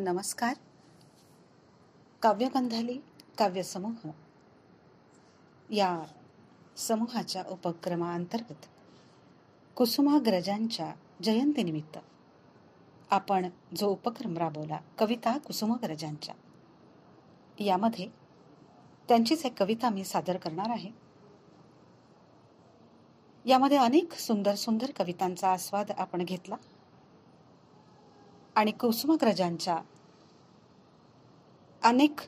नमस्कार. 0.00 0.56
काव्यगंधाली 2.22 2.98
काव्यसमूह. 3.38 4.08
या 5.70 6.02
समूहाच्या 6.76 7.44
उपक्रमाअंतर्गत 7.48 8.66
कुसुमाग्रजांच्या 9.76 10.94
जयंतीनिमित्त 11.22 11.98
आपण 13.10 13.50
जो 13.76 13.88
उपक्रम 13.88 14.36
राबवला 14.36 14.80
कविता 14.98 15.38
कुसुमाग्रजांच्या 15.38 16.34
यामध्ये 17.58 18.08
त्यांचीच 19.08 19.44
एक 19.44 19.62
कविता 19.62 19.90
मी 19.90 20.04
सादर 20.04 20.36
करणार 20.36 20.70
आहे. 20.70 20.90
यामध्ये 23.44 23.78
अनेक 23.78 24.12
सुंदर 24.12 24.54
सुंदर 24.54 24.90
कवितांचा 24.96 25.52
आस्वाद 25.52 25.90
आपण 25.90 26.24
घेतला. 26.24 26.54
आणि 28.60 28.70
कुसुमाग्रजांच्या 28.70 29.78
अनेक 31.84 32.20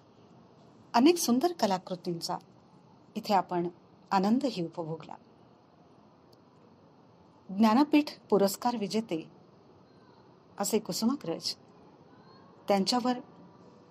अनेक 0.95 1.17
सुंदर 1.17 1.53
कलाकृतींचा 1.53 2.37
इथे 3.15 3.35
आपण 3.35 3.69
आनंदही 4.11 4.65
उपभोगला. 4.65 5.15
ज्ञानपीठ 7.49 8.05
पुरस्कार 8.31 8.77
विजेते 8.77 9.31
असे 10.59 10.79
कुसुमाग्रज 10.79 11.55
त्यांच्यावर 12.69 13.19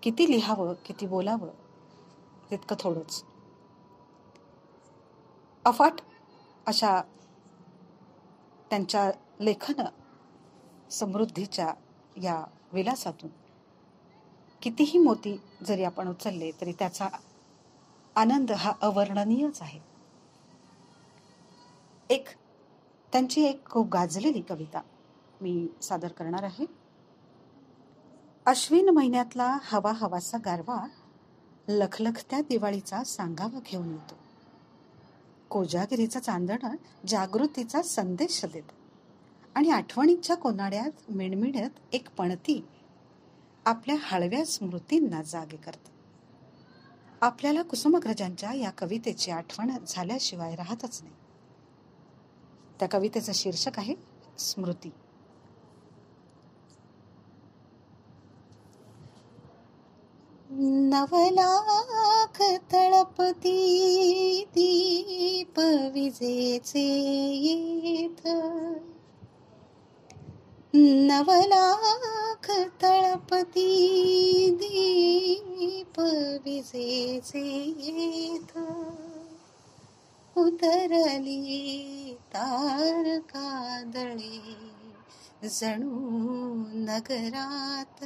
किती 0.04 0.32
लिहावं 0.32 0.74
किती 0.86 1.08
बोलावं 1.08 1.50
तितकं 2.52 2.76
थोडंच. 2.80 3.24
अफाट 5.66 5.94
अशा 6.66 7.02
त्यांच्या 8.70 9.12
लेखन 9.40 9.86
समृद्धीच्या 10.92 11.74
या 12.18 12.44
विलासातून. 12.74 13.30
कितीही 14.62 15.00
मोती 15.00 15.42
जरी 15.68 15.84
आपण 15.84 16.08
उचलले 16.08 16.52
तरी 16.62 16.72
त्याचा 16.72 17.10
आनंद 18.16 18.52
हा 18.52 18.74
अवर्णनीयच 18.82 19.62
आहे. 19.62 19.80
एक 22.10 22.28
त्यांची 23.12 23.44
एक 23.44 23.66
खूप 23.66 23.90
गाजलेली 23.90 24.42
कविता 24.42 24.82
मी 25.42 25.68
सादर 25.82 26.08
करणार 26.08 26.44
आहे. 26.44 26.66
अश्विन 28.46 28.90
महिन्यातला 28.90 29.58
हवा 29.62 29.92
हवासा 29.92 30.38
गारवा 30.38 30.88
लखलखत्या 31.68 32.42
दिवाळीचा 32.42 33.04
सांगावा 33.04 33.60
घेऊन 33.66 33.90
येतो. 33.90 34.16
कोजागिरीचं 35.50 36.20
चांदणं 36.20 36.76
जागृतीचा 37.08 37.82
संदेश 37.82 38.46
देतं. 38.46 38.81
आणि 39.56 39.70
आठवणीच्या 39.70 40.36
कोनाड्यात 40.36 41.12
मिणमिणत 41.12 41.70
एक 41.94 42.10
पणती 42.10 42.66
आपल्या 43.66 43.96
हळव्या 44.02 44.46
स्मृतींना 44.46 45.22
जागे 45.22 45.58
करते. 45.58 45.92
आपल्याला 47.22 47.62
कुसुमाग्रजांच्या 47.62 48.54
या 48.54 48.70
कवितेची 48.70 49.32
आठवण 49.32 49.72
झाल्याशिवाय 49.88 50.56
राहतच 50.56 51.04
नाही. 51.04 51.16
त्या 52.80 52.88
कवितेचं 52.90 53.32
शीर्षक 53.36 53.80
आहे 53.80 53.96
स्मृती. 54.40 54.90
नवलाख 60.90 62.42
तळपती 62.74 63.58
दीप 64.56 65.60
विजेचे 65.94 66.88
येत. 67.34 68.28
नवलाख 70.74 72.52
तळपती 72.82 73.68
दीप 74.52 76.00
विजेचे 76.46 77.74
येत. 77.80 78.60
उतरली 80.38 82.18
तार 82.34 83.20
कादळे 83.20 84.40
जणू 85.50 85.90
नगरात. 86.74 88.06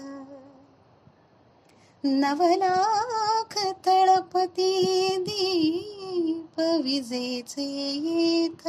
नवलाख 2.03 3.67
तळपती 3.85 5.07
दीप 5.19 6.59
विजेचे 6.59 7.91
येत. 7.91 8.67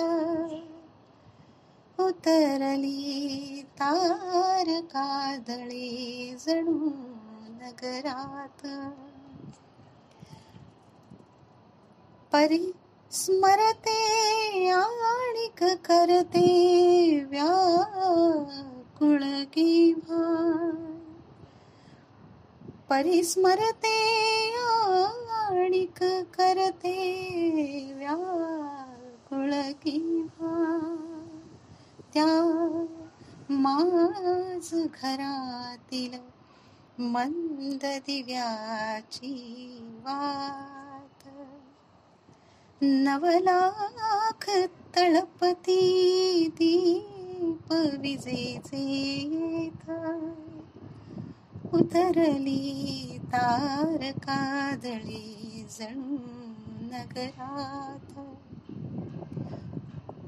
उतरली 1.99 3.63
तार 3.73 4.81
कादळे 4.81 6.37
जणू 6.47 6.91
नगरात. 7.61 8.67
परी 12.33 12.73
स्मरते 13.13 14.71
आणिक 14.71 15.65
करते 15.65 16.47
व्याकुळ 17.25 19.21
किंवा. 19.53 20.71
परिस्मरते 22.89 23.97
आणिक 25.31 26.03
करते 26.35 26.99
व्याकुळ 27.97 29.51
किंवा. 29.85 30.73
त्या 32.17 32.87
माझ 33.51 34.75
घरातील 34.75 36.19
मंद 36.99 37.85
दिव्याची 37.85 39.33
वात. 40.05 41.29
नवलाख 42.81 44.51
तळपती 44.97 45.81
दीप 46.49 47.73
विजेचे 47.73 48.85
उतरली 51.75 53.19
तार 53.25 54.11
कादळी 54.13 55.67
जणू 55.71 56.17
नगरात. 56.81 58.21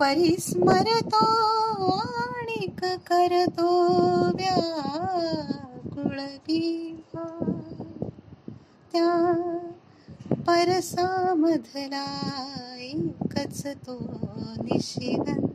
परिस्मरतो 0.00 1.24
आणिक 1.92 2.84
करतो 3.06 3.70
व्याकुळ 4.36 6.18
त्या 8.92 9.10
परसामधला 10.46 12.04
एकच 12.80 13.66
तो 13.86 13.96
निशिगंध. 14.62 15.46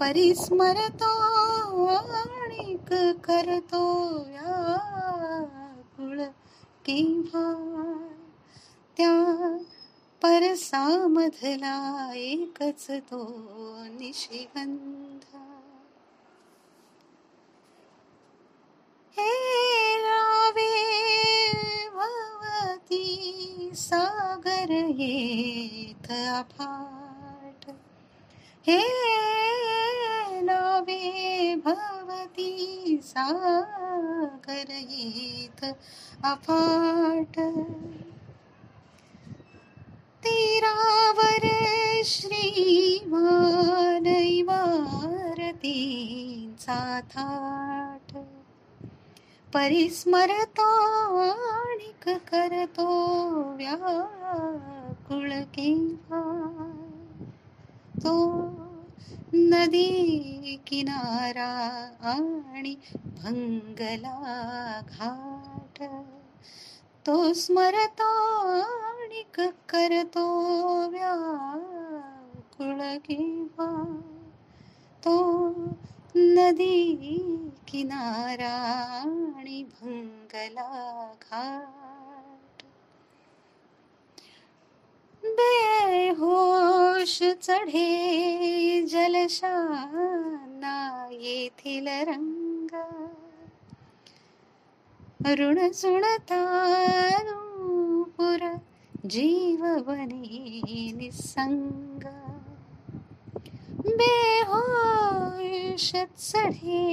परिस्मरतो 0.00 1.12
आणिक 1.86 2.92
करतो 3.24 3.84
व्याकुळ 4.28 6.22
किंवा 6.84 7.44
त्या 8.96 9.12
परसामधला 10.24 12.10
एकच 12.14 12.90
तो 12.90 13.18
निशिगंध 13.78 15.20
हे 19.18 19.30
रावे 19.98 20.70
भवती 21.88 23.08
सागर 23.74 24.70
येत 24.70 26.10
अफाट. 26.10 27.70
हे 28.66 28.80
नावे 30.40 31.54
भवती 31.54 33.00
सागर 33.02 34.70
येत 34.70 35.64
अफाट. 36.24 37.40
तीरावर 40.24 41.46
श्रीमान 42.04 44.06
इमारतींचा 44.06 47.00
थाट 47.00 48.16
परिस्मरतो 49.54 51.18
आणिक 51.18 52.08
करतो 52.08 52.86
व्याकुळ 53.56 55.30
किंवा. 55.54 56.22
तो 57.96 58.42
नदी 59.34 60.58
किनारा 60.66 61.88
आणि 62.02 62.76
भंगला 63.04 64.80
घाट 64.88 65.82
तो 67.06 67.32
स्मरतो 67.32 68.60
आणि 68.60 69.22
करतो 69.68 70.24
व्याकुळ 70.88 72.80
किंवा 73.04 73.98
तो 75.04 75.48
नदी 76.16 77.16
किनारा 77.68 78.54
आणि 79.36 79.62
भंगला 79.62 81.12
घाट. 81.22 82.62
बेहोश 85.24 87.22
चढे 87.42 88.82
जलशाना 88.82 91.08
येथील 91.12 91.88
रंग 91.88 92.74
ऋण 95.24 95.58
सुणतानुपुर 95.72 96.40
जीववने 99.06 100.90
निसंग 100.98 102.04
बेहोश 103.98 105.90
चढे 105.94 106.84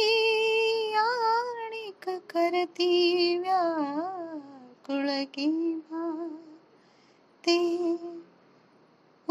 आणिक 0.93 2.09
करती 2.09 3.39
व्याकुळ 3.39 5.25
किंवा. 5.35 6.29
ते 7.47 7.97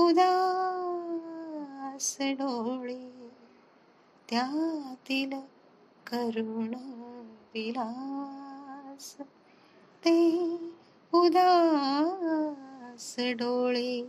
उदास 0.01 2.17
डोळे 2.21 3.09
त्यातील 4.29 5.33
करुण 6.07 6.73
विलास. 7.53 9.15
ते 10.05 10.15
उदास 11.13 13.15
डोळे 13.19 14.01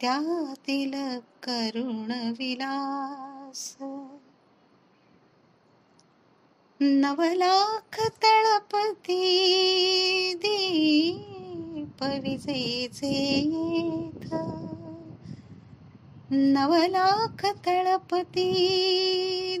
त्यातील 0.00 0.94
करुण 1.42 2.12
विलास. 2.38 3.76
नवलाख 6.80 8.00
तळपती 8.22 9.20
दीप 10.34 12.02
विजेचे 12.02 13.38
येथ 13.38 14.34
नवलाख 16.30 17.46
तळपती 17.66 18.50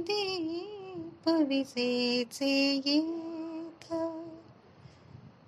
दीपविसेचे 0.00 2.82
येथ. 2.86 3.94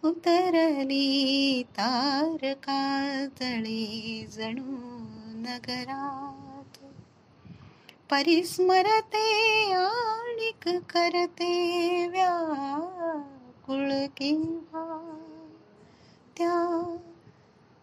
उतरली 0.07 1.63
तारका 1.63 3.27
तळे 3.41 4.27
जणू 4.33 4.77
नगरात. 5.37 6.85
परिस्मरते 8.11 9.73
आणिक 9.73 10.69
करते 10.69 12.07
व्याकुळ 12.07 13.93
किंवा. 14.17 15.17
त्या 16.39 16.97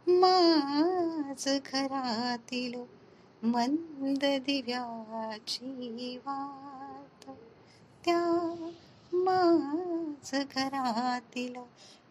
माझ 0.07 1.49
घरातील 1.73 2.96
मंद 3.43 4.25
दिव्याची 4.45 6.17
वात 6.17 7.29
त्या 8.05 8.21
माझ 9.13 10.35
घरातील 10.55 11.55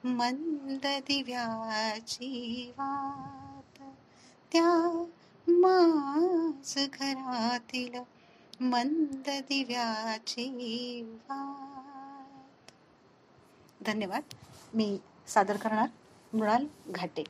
मंद 0.04 0.86
दिव्याची 0.86 2.72
वात 2.78 3.82
त्या 4.52 5.04
माझ 5.48 6.78
घरातील 6.92 7.98
मंद 8.60 9.30
दिव्याची 9.48 10.48
वात 11.30 12.72
धन्यवाद. 13.86 14.22
मी 14.74 14.98
सादर 15.26 15.56
करणार 15.56 15.88
मृणाल 16.32 16.66
घाटे. 16.86 17.24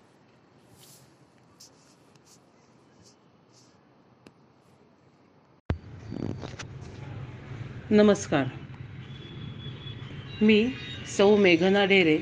नमस्कार. 7.90 8.44
मी 10.42 10.68
सौ 11.16 11.36
मेघना 11.36 11.84
डेरे. 11.84 12.18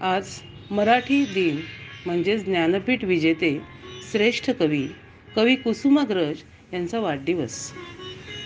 आज 0.00 0.28
मराठी 0.70 1.24
दिन 1.24 1.60
म्हणजेच 2.06 2.44
ज्ञानपीठ 2.44 3.04
विजेते 3.04 3.60
श्रेष्ठ 4.12 4.50
कवी 4.50 4.88
कवी 5.36 5.54
कुसुमाग्रज 5.56 6.36
यांचा 6.72 6.98
वाढदिवस. 6.98 7.72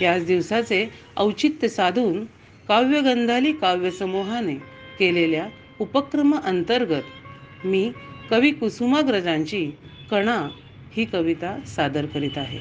याच 0.00 0.26
दिवसाचे 0.26 0.90
औचित्य 1.16 1.68
साधून 1.68 2.24
काव्यगंधाली 2.68 3.52
काव्यसमूहाने 3.52 4.54
केलेल्या 4.98 5.46
उपक्रमाअंतर्गत 5.80 7.66
मी 7.66 7.92
कवी 8.30 8.50
कुसुमाग्रजांची 8.50 9.70
कणा 10.10 10.48
ही 10.92 11.04
कविता 11.04 11.58
सादर 11.66 12.06
करीत 12.06 12.38
आहे. 12.38 12.58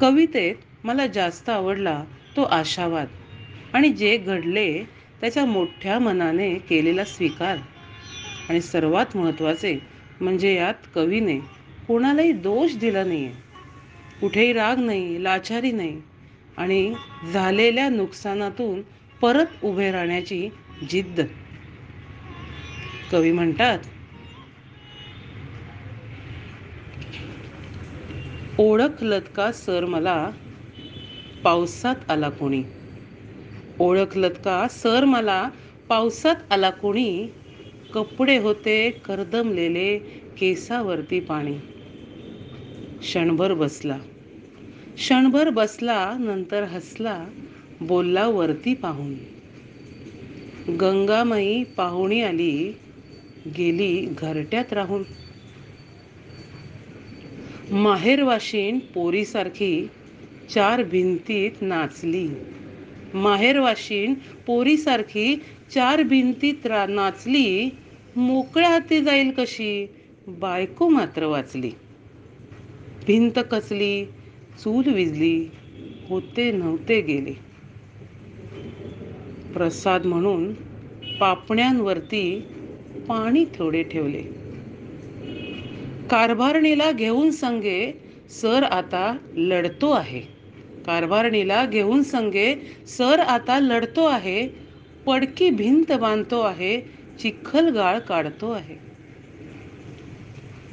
कवितेत 0.00 0.54
मला 0.84 1.06
जास्त 1.06 1.48
आवडला 1.48 2.04
तो 2.38 2.42
आशावाद 2.44 3.06
आणि 3.74 3.88
जे 3.90 4.16
घडले 4.16 4.66
त्याच्या 5.20 5.44
मोठ्या 5.44 5.98
मनाने 5.98 6.52
केलेला 6.68 7.04
स्वीकार. 7.04 7.56
आणि 8.48 8.60
सर्वात 8.60 9.16
महत्त्वाचे 9.16 9.78
म्हणजे 10.20 10.54
यात 10.54 10.86
कवीने 10.94 11.38
कोणालाही 11.88 12.32
दोष 12.32 12.76
दिला 12.76 13.04
नाही 13.04 13.24
आहे 13.24 14.20
कुठेही 14.20 14.52
राग 14.52 14.78
नाही 14.78 15.22
लाचारी 15.24 15.72
नाही 15.72 16.00
आणि 16.58 16.92
झालेल्या 17.32 17.88
नुकसानातून 17.88 18.80
परत 19.20 19.64
उभे 19.64 19.90
राहण्याची 19.92 20.48
जिद्द. 20.90 21.20
कवी 23.12 23.32
म्हणतात 23.32 23.78
ओळखलत 28.58 29.28
का 29.36 29.52
सर 29.52 29.84
मला 29.84 30.30
पावसात 31.48 32.10
आला 32.10 32.28
कोणी? 32.28 32.62
ओळखलत 33.80 34.30
का? 34.30 34.68
सर 34.70 35.04
मला 35.04 35.48
पावसात 35.88 36.34
आला 36.50 36.70
कोणी? 36.70 37.26
कपडे 37.94 38.38
होते 38.38 38.90
करदमलेले 38.90 39.98
केसावरती 40.38 41.20
पाणी. 41.20 41.52
क्षणभर 43.00 43.54
बसला. 43.54 43.98
क्षणभर 44.96 45.50
बसला 45.50 46.16
नंतर 46.20 46.62
हसला 46.62 47.24
बोलला 47.80 48.26
वरती 48.26 48.74
पाहून. 48.74 49.14
गंगामाई 50.76 51.64
पाहुणी 51.64 52.22
आली 52.22 52.72
गेली 53.58 54.06
घरट्यात 54.18 54.72
राहून. 54.72 55.02
माहेरवाशीन 57.70 58.78
पोरीसारखी 58.78 59.88
चार 60.54 60.82
भिंतीत 60.82 61.50
नाचली. 61.60 62.28
माहेरवाशीन 63.14 64.14
पोरीसारखी 64.46 65.36
चार 65.74 66.02
भिंतीत 66.02 66.66
रा 66.66 66.86
नाचली. 66.86 67.70
मोकळ्या 68.16 68.70
हाती 68.70 69.00
जाईल 69.00 69.30
कशी? 69.30 69.86
बायको 70.26 70.88
मात्र 70.88 71.24
वाचली. 71.26 71.70
भिंत 73.06 73.38
कचली 73.50 74.04
चूल 74.58 74.92
विजली. 74.92 75.50
होते 76.08 76.52
नव्हते 76.52 77.00
गेले. 77.00 77.32
प्रसाद 79.54 80.06
म्हणून 80.06 80.52
पापण्यांवरती 81.20 82.40
पाणी 83.08 83.44
थोडे 83.44 83.82
ठेवले. 83.82 84.22
कारभारणीला 86.10 86.92
घेऊन 86.92 87.30
संगे 87.30 87.92
सर 88.30 88.62
आता 88.62 89.16
लढतो 89.36 89.90
आहे. 89.90 90.37
कारभारणीला 90.88 91.64
घेऊन 91.66 92.02
संगे 92.02 92.54
सर 92.88 93.20
आता 93.20 93.58
लढतो 93.60 94.04
आहे 94.06 94.48
पडकी 95.06 95.50
भिंत 95.50 95.92
बांधतो 95.92 96.40
आहे 96.40 96.80
चिखल 97.20 97.68
गाळ 97.68 97.98
काढतो 97.98 98.50
आहे. 98.50 98.76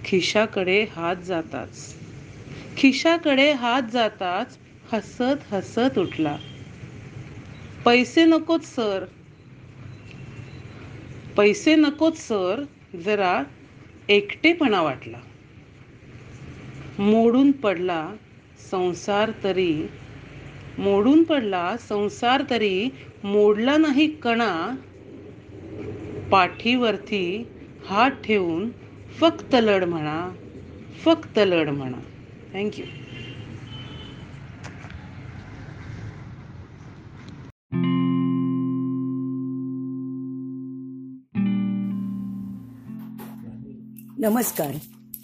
खिशाकडे 0.06 0.86
हात 0.92 1.16
जाताच. 1.16 1.96
खिशाकडे 2.78 3.52
हात 3.52 3.82
जाताच 3.94 4.58
हसत 4.94 5.54
हसत 5.54 6.00
उठला. 6.00 6.38
पैसे 7.86 8.26
नकोत 8.26 8.60
सर. 8.60 9.06
पैसे 11.38 11.76
नकोत 11.76 12.12
सर 12.12 12.64
जरा 13.06 13.44
एकटेपणा 14.10 14.82
वाटला. 14.82 15.18
मोडून 17.00 17.52
पडला 17.52 18.14
संसार 18.72 19.32
तरी 19.44 19.88
मोडून 20.80 21.24
पडला 21.24 21.78
संसार 21.78 22.44
तरी 22.50 22.90
मोडला 23.24 23.78
नाही 23.78 24.08
कणा. 24.08 24.76
पाठीवरती 26.32 27.48
हात 27.86 28.12
ठेवून 28.12 28.70
फक्त 29.20 29.56
लढ 29.56 29.84
म्हणा 29.84 30.36
फक्त 31.06 31.40
लढ 31.40 31.70
म्हणा. 31.70 31.98
थँक्यू 32.54 32.86
नमस्कार 44.18 44.72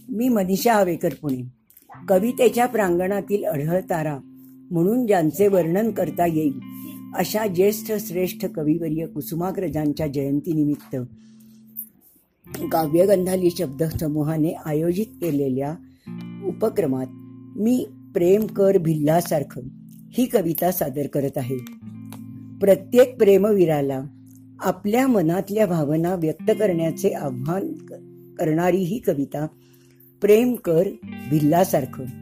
मी 0.10 0.30
मनीषा 0.30 0.74
हवेकर 0.74 1.14
पुणे. 1.22 1.48
कवितेच्या 2.08 2.66
प्रांगणातील 2.66 3.46
अढळ 3.46 3.80
तारा. 3.80 4.18
म्हणून 4.72 5.06
ज्यांचे 5.06 5.48
वर्णन 5.48 5.92
करता 5.92 6.26
येईल. 6.26 6.60
अशा 7.16 7.48
ज्येष्ठ 7.48 7.94
श्रेष्ठ 8.00 8.46
कविवर्य 8.56 9.06
कुसुमाग्रजांच्या 9.06 10.08
जयंतीनिमित्त 10.08 10.96
काव्यगंधाली 12.72 13.50
शब्द 13.58 13.84
समूहाने 13.84 14.52
आयोजित 14.66 15.06
केलेल्या 15.06 15.76
उपक्रमात 16.46 17.06
मी 17.60 17.88
प्रेम 18.14 18.46
कर 18.46 18.78
भिल्लासारखं 18.78 19.62
ही 20.12 20.26
कविता 20.26 20.72
सादर 20.72 21.08
करत 21.08 21.38
आहे. 21.38 21.58
प्रत्येक 22.62 23.18
प्रेमवीराला 23.18 24.02
आपल्या 24.60 25.08
मनातल्या 25.08 25.66
भावना 25.66 26.16
व्यक्त 26.16 26.52
करण्याचे 26.60 27.10
आव्हान 27.10 27.74
करणारी 28.36 28.78
ही 28.78 29.00
कविता 29.00 29.48
प्रेम 30.22 30.56
कर 30.56 30.88
भिल्लासारखं 31.30 32.21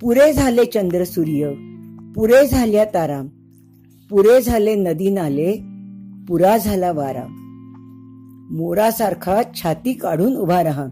पुरे 0.00 0.32
झाले 0.32 0.64
चंद्र 0.64 1.04
सूर्य 1.04 1.52
पुरे 2.14 2.46
झाल्या 2.46 2.84
तारा 2.84 3.22
पुरे 4.10 4.42
झाले 4.42 4.74
नदी 4.74 5.10
नाले 5.10 5.52
पुरा 6.28 6.56
झाला 6.56 6.92
वारा. 6.92 7.24
मोरासारखा 8.50 9.42
छाती 9.54 9.92
काढून 9.92 10.36
उभा 10.36 10.62
राहा. 10.62 10.86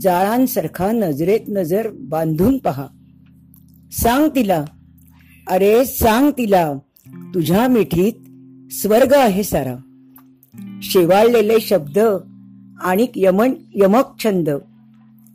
जाळांसारखा 0.00 0.92
नजरेत 0.92 1.40
नजर 1.48 1.88
बांधून 2.00 2.58
पहा. 2.58 2.86
सांग 3.92 4.28
तिला 4.34 4.64
अरे 5.48 5.84
सांग 5.84 6.30
तिला 6.38 6.72
तुझ्या 7.34 7.68
मिठीत 7.68 8.12
स्वर्ग 8.72 9.12
आहे 9.12 9.42
सारा. 9.42 9.76
शेवाळलेले 10.82 11.60
शब्द 11.60 11.98
आणि 12.80 13.06
यमन 13.16 13.50
यमक 13.74 14.04
छंद. 14.24 14.50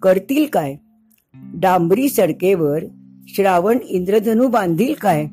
करतील 0.01 0.45
काय? 0.45 0.75
डांबरी 1.35 2.09
सडकेवर 2.09 2.83
श्रावण 3.27 3.77
इंद्रधनू 3.89 4.47
बांधील 4.47 4.93
काय? 5.01 5.23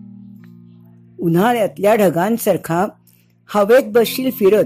उन्हाळ्यातल्या 1.20 1.94
ढगांसारखा 1.94 2.86
हवेत 3.54 3.92
बसशील 3.92 4.30
फिरत. 4.30 4.64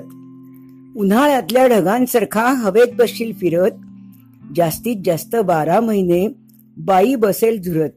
उन्हाळ्यातल्या 0.96 1.66
ढगांसारखा 1.66 2.52
हवेत 2.52 2.94
बसशील 2.96 3.32
फिरत. 3.32 3.70
जास्तीत 4.56 4.96
जास्त 5.04 5.36
बारा 5.36 5.80
महिने 5.80 6.28
बाई 6.76 7.14
बसेल 7.14 7.62
झुरत. 7.62 7.90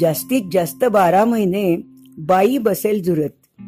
जास्तीत 0.00 0.42
जास्त 0.52 0.84
बारा 0.84 1.24
महिने 1.24 1.82
बाई 2.18 2.58
बसेल 2.58 3.02
झुरत. 3.02 3.62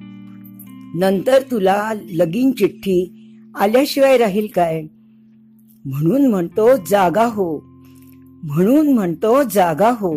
नंतर 0.94 1.42
तुला 1.50 1.92
लगीन 2.12 2.52
चिठ्ठी 2.52 3.14
आल्याशिवाय 3.60 4.16
राहील 4.16 4.46
काय? 4.54 4.82
म्हणून 5.84 6.26
म्हणतो 6.26 6.76
जागा 6.76 7.24
हो. 7.24 7.67
म्हणून 8.48 8.94
म्हणतो 8.94 9.42
जागा 9.42 9.90
हो. 9.90 10.14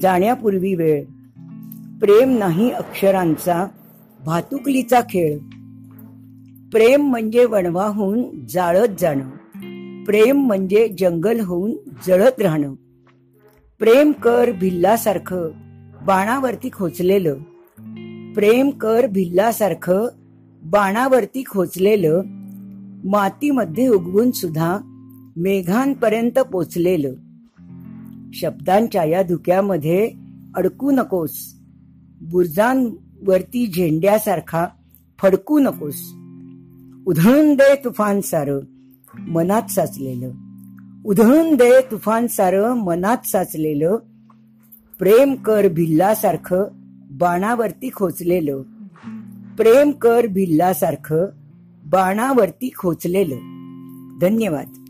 जाण्यापूर्वी 0.00 0.74
वेळ. 0.74 1.04
प्रेम 2.00 2.38
नाही 2.38 2.70
अक्षरांचा 2.70 3.66
भातुकलीचा 4.26 5.00
खेळ. 5.00 5.38
प्रेम 6.72 7.02
म्हणजे 7.02 7.44
वणवाहून 7.44 8.46
जाळत 8.46 8.88
जाणं. 9.00 9.30
प्रेम 10.04 10.36
म्हणजे 10.36 10.88
जंगल 10.98 11.40
होऊन 11.40 11.72
जळत 12.06 12.42
राहणं. 12.42 12.74
प्रेम 13.78 14.12
कर 14.12 14.50
भिल्लासारखं 14.60 15.50
बाणावरती 16.06 16.68
खोचलेलं. 16.72 17.34
प्रेम 18.34 18.70
कर 18.70 19.06
भिल्लासारखं 19.06 20.06
बाणावरती 20.64 21.42
खोचलेलं. 21.48 22.22
मातीमध्ये 23.04 23.88
उगवून 23.88 24.30
सुद्धा 24.30 24.78
मेघांपर्यंत 25.36 26.38
पोचलेलं. 26.38 27.14
शब्दांच्या 28.34 29.04
या 29.04 29.22
धुक्यामध्ये 29.22 30.12
अडकू 30.54 30.90
नकोस. 30.90 31.54
बुरजांवरती 32.20 33.66
झेंड्यासारखा 33.66 34.66
फडकू 35.22 35.58
नकोस. 35.58 36.12
उधळून 37.06 37.54
दे 37.54 37.74
तुफान 37.84 38.20
सारं 38.20 38.60
मनात 39.18 39.70
साचलेलं. 39.70 40.30
उधळून 41.04 41.54
दे 41.54 41.80
तुफान 41.90 42.26
सारं 42.26 42.74
मनात 42.74 43.26
साचलेलं. 43.26 43.96
प्रेम 44.98 45.34
कर 45.34 45.68
भिल्लासारखं 45.68 46.64
बाणावरती 47.10 47.90
खोचलेलं. 47.94 48.62
प्रेम 49.56 49.90
कर 49.90 50.26
भिल्लासारखं 50.26 51.24
बाणावरती 51.86 52.70
खोचलेलं. 52.76 53.36
धन्यवाद. 54.20 54.87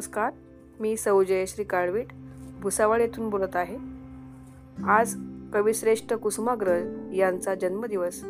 नमस्कार 0.00 0.32
मी 0.80 0.96
सौ 0.96 1.22
जयश्री 1.22 1.64
काळवीट 1.64 2.06
भुसावळ 2.60 3.00
येथून 3.00 3.30
बोलत 3.30 3.56
आहे. 3.56 3.76
आज 4.88 5.16
कविश्रेष्ठ 5.52 6.12
कुसुमाग्रज 6.12 7.14
यांचा 7.14 7.54
जन्मदिवस. 7.54 8.20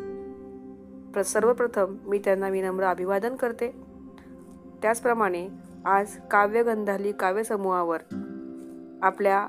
प्र 1.13 1.21
सर्वप्रथम 1.21 1.95
मी 2.05 2.19
त्यांना 2.19 2.49
विनम्र 2.49 2.83
अभिवादन 2.83 3.35
करते. 3.35 3.71
त्याचप्रमाणे 4.81 5.49
आज 5.85 6.17
काव्यगंधाली 6.31 7.11
काव्यसमूहावर 7.11 7.99
आपल्या 9.01 9.47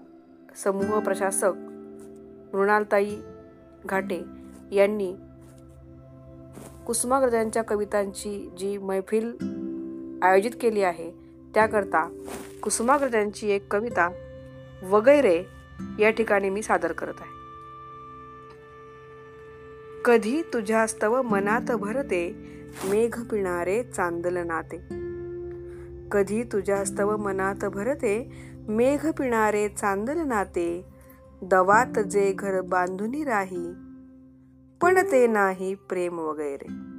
समूह 0.65 0.99
प्रशासक 0.99 1.53
मृणालताई 2.55 3.17
घाटे 3.85 4.25
यांनी 4.73 5.17
कुसुमाग्रजांच्या 6.87 7.63
कवितांची 7.63 8.51
जी 8.59 8.79
मैफिल 8.79 9.37
आयोजित 10.23 10.51
केली 10.61 10.83
आहे 10.83 11.22
त्याकरता 11.55 12.25
कुसुमाग्रजांची 12.63 13.51
एक 13.51 13.73
कविता 13.73 14.11
वगैरे 14.91 15.43
या 15.99 16.11
ठिकाणी 16.11 16.51
मी 16.51 16.63
सादर 16.63 16.93
करत 16.93 17.15
आहे. 17.21 17.43
कधी 20.05 20.43
तुझ्यास्तव 20.43 21.23
मनात 21.23 21.73
भरते 21.73 22.33
मेघ 22.85 23.21
पिणारे 23.21 23.83
चांदल 23.83 24.37
नाते. 24.37 24.77
कधी 26.13 26.43
तुझ्यास्तव 26.43 27.17
मनात 27.17 27.65
भरते 27.65 28.31
मेघ 28.69 29.11
पिणारे 29.11 29.69
चांदल 29.69 30.19
नाते. 30.19 30.85
दवात 31.43 31.99
जे 31.99 32.33
घर 32.33 32.61
बांधुनी 32.61 33.25
राही 33.25 33.73
पण 34.83 34.99
ते 34.99 35.27
नाही 35.27 35.75
प्रेम 35.75 36.19
वगैरे. 36.19 36.93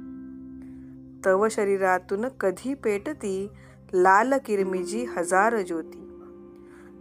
तव 1.26 1.48
शरीरातून 1.50 2.24
कधी 2.40 2.74
पेटती 2.74 3.48
लाल 3.94 4.34
किरमिजी 4.46 5.04
हजार 5.04 5.62
ज्योती. 5.62 6.08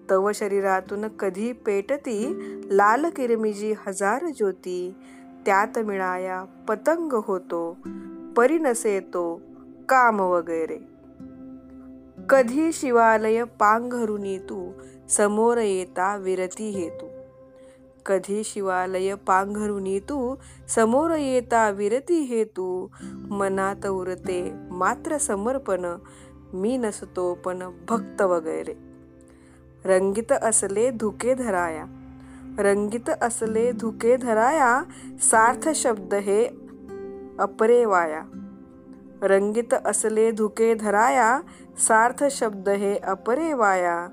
तव 0.09 0.31
शरीरातून 0.31 1.07
कधी 1.07 1.51
पेटती 1.51 2.33
लाल 2.71 3.05
किरमिजी 3.09 3.73
हजार 3.87 4.25
ज्योती. 4.37 4.93
त्यात 5.45 5.79
मिळाया 5.79 6.43
पतंग 6.43 7.13
होतो 7.13 7.77
परिनसे 8.37 8.99
तो 8.99 9.41
काम 9.89 10.19
वगैरे. 10.19 10.77
कधी 12.29 12.71
शिवालय 12.73 13.43
पांघरुनी 13.43 14.37
तू 14.37 14.71
समोर 15.09 15.57
येता 15.57 16.17
विरती 16.17 16.69
हेतू. 16.69 17.05
कधी 18.05 18.43
शिवालय 18.43 19.15
पांघरुनी 19.15 19.99
तू 19.99 20.35
समोर 20.69 21.11
येता 21.11 21.69
विरती 21.69 22.19
हेतू. 22.19 22.87
मनात 23.29 23.87
उरते 23.87 24.53
मात्र 24.71 25.17
समर्पण 25.17 25.85
मी 26.53 26.77
नसतो 26.77 27.33
पण 27.33 27.63
भक्त 27.89 28.21
वगैरे. 28.21 28.73
रंगीत 29.85 30.31
असले 30.31 30.91
धुके 30.91 31.33
धराया. 31.33 31.85
रंगीत 32.59 33.09
असले 33.21 33.71
धुके 33.71 34.17
धराया 34.17 34.83
सार्थ 35.21 35.69
शब्द 35.69 36.13
हे 36.13 36.47
अपरे 37.39 37.85
वाया 37.85 38.21
रंगीत 39.21 39.73
असले 39.85 40.31
धुके 40.31 40.73
धराया 40.73 41.41
सार्थ 41.77 42.23
शब्द 42.31 42.69
हे 42.69 42.97
अपरे 42.97 43.53
वाया 43.53 44.07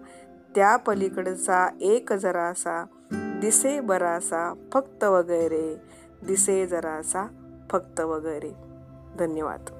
त्या 0.55 0.77
पलीकडचा 0.77 1.69
एक 1.81 2.13
जरासा 2.13 2.85
दिसे 3.13 3.81
बरासा 3.81 4.55
फक्त 4.73 5.05
वगैरे. 5.05 5.77
दिसे 6.27 6.67
जरासा 6.67 7.27
फक्त 7.71 8.01
वगैरे. 8.01 8.53
धन्यवाद. 9.19 9.80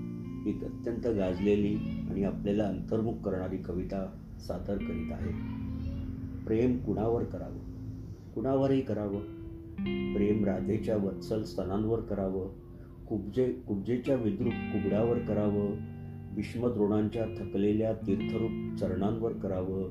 एक 0.47 0.63
अत्यंत 0.63 1.07
गाजलेली 1.07 1.75
आणि 2.09 2.23
आपल्याला 2.23 2.63
अंतर्मुख 2.63 3.13
करणारी 3.13 3.57
कविता 3.57 4.17
सादर 4.39 4.77
करीत 4.77 5.11
आहे. 5.11 5.31
प्रेम 6.45 6.77
कुणावर 6.77 7.23
करावं? 7.23 7.59
कुणावरही 8.35 8.81
करावं. 8.81 9.19
प्रेम 10.13 10.45
राधेच्या 10.45 10.97
वत्सल 10.97 11.43
स्तनांवर 11.43 11.99
करावं. 11.99 12.49
कुब्जे 13.09 13.53
कुब्जेच्या 13.53 14.15
विद्रूप 14.15 14.53
कुबड्यावर 14.53 15.19
करावं. 15.19 15.67
भीष्मद्रोणांच्या 16.35 17.25
थकलेल्या 17.25 17.93
तीर्थरूप 17.93 18.79
चरणांवर 18.79 19.31
करावं. 19.31 19.89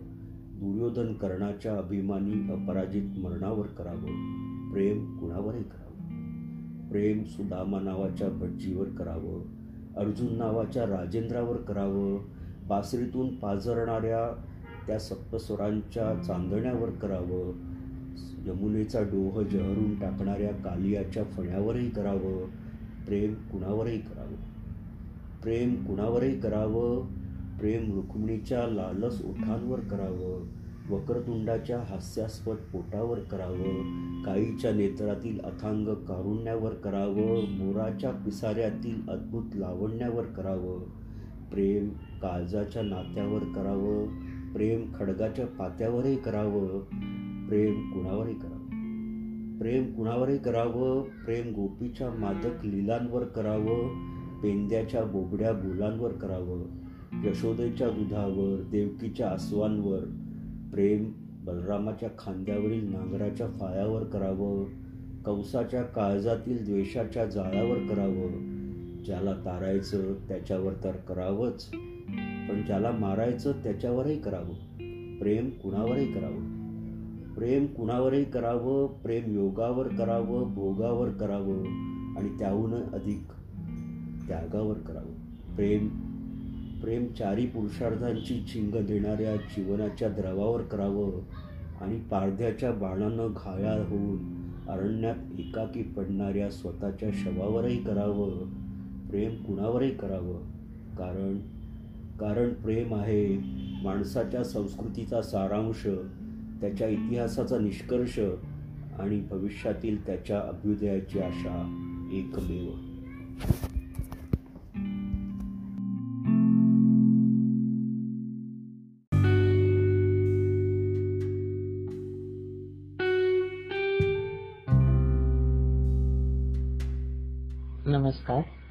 दुर्योधन 0.60 1.14
कर्णाच्या 1.14 1.78
अभिमानी 1.78 2.52
अपराजित 2.52 3.18
मरणावर 3.18 3.66
करावं. 3.66 4.40
प्रेम 4.72 5.18
कुणावरही 5.18 5.62
करावं. 5.62 5.90
प्रेम 6.88 7.22
सुदामा 7.24 7.80
नावाच्या 7.80 8.28
भटजीवर 8.28 8.88
करावं. 8.88 9.59
अर्जुन 9.96 10.34
नावाच्या 10.36 10.82
राजेंद्रावर 10.86 11.56
करावं. 11.56 12.18
बासरीतून 12.68 13.36
पाजरणाऱ्या 13.36 14.44
त्या 14.86 14.98
सप्तस्वरांच्या 14.98 16.22
चांदण्यावर 16.22 16.90
करावं. 16.90 17.52
यमुनेचा 18.46 19.00
डोह 19.00 19.42
जहरून 19.42 20.00
टाकणाऱ्या 20.00 20.50
कालियाच्या 20.50 21.24
फण्यावरही 21.24 21.90
करावं. 21.90 22.46
प्रेम 23.06 23.34
कुणावरही 23.34 23.98
करावं. 23.98 24.36
प्रेम 25.42 25.86
कुणावरही 25.86 26.40
करावं. 26.40 27.06
प्रेम 27.58 27.94
रुक्मिणीच्या 27.94 28.66
लालस 28.66 29.22
ओठांवर 29.24 29.80
करावं. 29.80 30.59
वक्रतुंडाच्या 30.90 31.78
हास्यास्पद 31.78 32.56
पोटावर 32.72 33.18
करावं 33.18 34.22
काईच्या 34.22 34.72
नेत्रातील 34.72 35.40
अथांग 35.40 35.86
कारुण्यावर 35.86 36.74
करावं 36.74 37.58
मोराच्या 37.58 38.10
पिसाऱ्यातील 38.10 39.08
अद्भुत 39.08 39.42
लावण्यावर 39.54 40.24
करावं 40.24 40.80
प्रेम 41.50 41.88
काळजाच्या 42.22 42.82
नात्यावर 42.82 43.42
करावं 43.42 44.06
प्रेम 44.52 44.92
खडगाच्या 44.94 45.46
पात्यावरही 45.46 46.16
करावं 46.16 46.78
प्रेम 47.48 47.90
कुणावरही 47.92 48.34
करावं? 48.34 49.58
प्रेम 49.58 49.92
कुणावरही 49.92 50.38
करावं 50.38 51.02
प्रेम 51.24 51.54
गोपीच्या 51.54 52.10
मादक 52.10 52.64
लिलांवर 52.64 53.24
करावं 53.24 53.88
पेंद्याच्या 54.40 55.04
बोबड्या 55.04 55.52
बोलांवर 55.52 56.12
करावं 56.12 56.64
यशोदेच्या 57.24 57.90
दुधावर 57.90 58.62
देवकीच्या 58.70 59.30
आसवांवर 59.30 60.04
प्रेम 60.72 61.12
बलरामाच्या 61.44 62.08
खांद्यावरील 62.18 62.92
नांगराच्या 62.92 63.46
फायावर 63.46 64.04
करावं 64.04 64.66
कंसाच्या 65.24 65.82
काळजातील 65.82 66.64
द्वेषाच्या 66.64 67.26
जाळावर 67.26 67.78
करावं. 67.78 68.50
ज्याला 69.04 69.32
तारायचं 69.32 70.14
त्याच्यावर 70.28 70.72
तर 70.84 70.90
करावंच. 70.90 71.70
पण 72.48 72.62
ज्याला 72.66 72.90
मारायचं 72.90 73.52
त्याच्यावरही 73.52 74.20
करावं. 74.20 74.54
प्रेम 75.18 75.50
कुणावरही 75.50 76.12
करावं. 76.12 76.60
प्रेम 77.34 77.66
कुणावरही 77.66 78.24
करावं 78.24 78.86
प्रेम 78.86 79.34
योगावर 79.34 79.88
करावं 79.88 80.54
भोगावर 80.54 81.08
करावं 81.08 81.58
आणि 82.16 82.38
त्याहून 82.38 82.74
अधिक 82.74 83.22
त्यागावर 84.28 84.78
करावं. 84.78 85.54
प्रेम 85.56 86.09
प्रेम 86.80 87.06
चारी 87.18 87.46
पुरुषार्थांची 87.46 88.44
झिंग 88.48 88.86
देणाऱ्या 88.86 89.36
जीवनाच्या 89.36 90.08
द्रवावर 90.08 90.62
करावं 90.62 91.20
आणि 91.80 91.96
पारध्याच्या 92.00 92.72
बाणानं 92.72 93.32
घायाळ 93.36 93.80
होऊन 93.80 94.18
अरण्यात 94.68 95.14
एकाकी 95.38 95.82
पडणाऱ्या 95.82 96.50
स्वतःच्या 96.50 97.10
शवावरही 97.14 97.76
करावं 97.76 98.30
प्रेम 99.10 99.34
कुणावरही 99.34 99.90
करावं. 99.90 100.40
कारण 100.96 101.38
कारण 102.20 102.52
प्रेम 102.52 102.94
आहे 102.94 103.38
माणसाच्या 103.82 104.44
संस्कृतीचा 104.44 105.22
सारांश 105.22 105.86
त्याच्या 106.60 106.88
इतिहासाचा 106.88 107.58
निष्कर्ष 107.58 108.18
आणि 108.98 109.20
भविष्यातील 109.20 110.06
त्याच्या 110.06 110.40
अभ्युदयाची 110.40 111.18
आशा 111.18 111.56
एकमेव. 112.12 112.70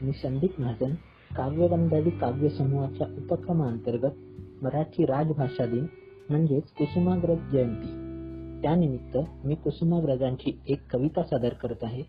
मी 0.09 0.13
संदीप 0.13 0.61
महाजन 0.61 0.91
काव्यगंधावी 1.35 2.09
काव्यसमूहाच्या 2.09 3.07
उपक्रमांतर्गत 3.07 4.11
मराठी 4.63 5.05
राजभाषा 5.05 5.65
दिन 5.65 5.85
म्हणजेच 6.29 6.63
कुसुमाग्रज 6.63 7.51
जयंती. 7.51 7.87
त्यानिमित्त 8.61 9.17
मी 9.45 9.55
कुसुमाग्रजांची 9.55 10.59
एक 10.67 10.91
कविता 10.91 11.23
सादर 11.23 11.49
करत 11.49 11.83
आहे. 11.83 12.03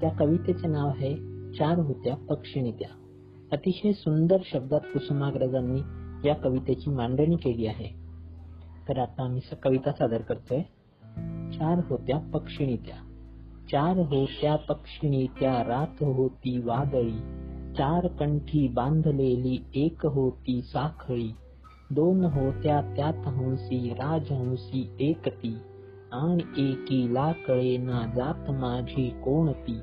त्या 0.00 0.10
कवितेचे 0.10 0.68
नाव 0.68 0.88
आहे 0.88 1.16
चार 1.52 1.78
होत्या 1.78 2.16
पक्षिणीत्या 2.16 2.88
अतिशय 3.52 3.92
सुंदर 3.92 4.36
शब्दात 4.52 4.80
कुसुमाग्रजांनी 4.80 5.80
या 6.28 6.34
कवितेची 6.34 6.90
मांडणी 6.90 7.36
केली 7.36 7.66
आहे. 7.66 7.88
तर 8.88 8.98
आता 8.98 9.28
मी 9.28 9.40
कविता 9.62 9.92
सादर 9.92 10.20
करतोय. 10.20 10.60
चार 11.52 11.80
होत्या 11.88 12.18
पक्षिणीत्या 12.18 13.05
चार 13.72 13.96
होत्या 13.96 14.56
पक्षिणी 14.56 15.26
त्या 15.40 15.64
रात 15.64 16.02
होती 16.02 16.58
वादळी. 16.58 17.18
चार 17.76 18.06
कंठी 18.06 18.68
बांधलेली 18.68 19.64
एक 19.74 20.06
होती 20.06 20.62
साखळी. 20.62 21.32
दोन 21.90 22.24
होत्या 22.24 22.80
त्यात 22.96 23.26
हंसी 23.26 23.88
राजहंसी 23.90 24.96
एकती 25.00 25.56
आणि 26.12 26.70
एकीला 26.70 27.32
कळेना 27.32 28.12
जात 28.16 28.50
माझी 28.50 29.08
कोणती? 29.10 29.80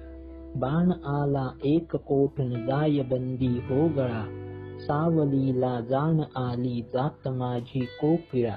बाण 0.56 0.92
आला 0.92 1.50
एक 1.64 1.96
कोठण 1.96 2.50
जाय 2.50 3.02
बंदी 3.02 3.48
हो 3.48 3.88
गळा. 3.88 4.40
सावलीला 4.80 5.80
जाण 5.80 6.20
आली 6.36 6.82
जात 6.94 7.28
माझी 7.28 7.86
कोकिळा. 7.86 8.56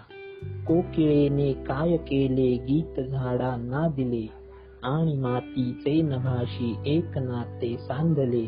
कोकिळेने 0.66 1.52
काय 1.52 1.96
केले 1.96 2.56
गीत 2.56 3.00
झाडा 3.00 3.56
ना 3.56 3.88
दिले. 3.88 4.45
आणि 4.82 5.16
मातीचे 5.16 6.02
नभाशी 6.02 6.74
एक 6.86 7.18
नाते 7.18 7.76
सांधले 7.78 8.46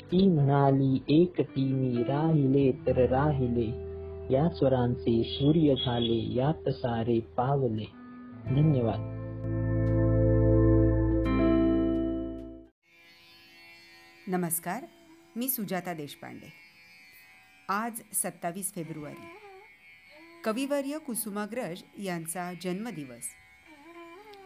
ती 0.00 0.28
म्हणाली 0.28 1.02
एकटी 1.08 1.72
मी 1.72 2.02
राहिले 2.02 2.72
तर 2.72 3.06
राहिले. 3.06 3.90
या 4.34 4.48
स्वरांचे 4.48 5.24
सूर्य 5.24 5.74
झाले 5.74 6.34
यात 6.34 6.68
सारे 6.68 7.20
पावले. 7.20 7.84
धन्यवाद. 8.46 9.16
नमस्कार 14.28 14.84
मी 15.36 15.48
सुजाता 15.48 15.94
देशपांडे. 15.94 16.52
आज 17.68 18.00
सत्तावीस 18.12 18.74
फेब्रुवारी. 18.74 19.26
कविवर्य 20.44 20.98
कुसुमाग्रज 20.98 21.82
यांचा 21.98 22.52
जन्मदिवस. 22.62 23.39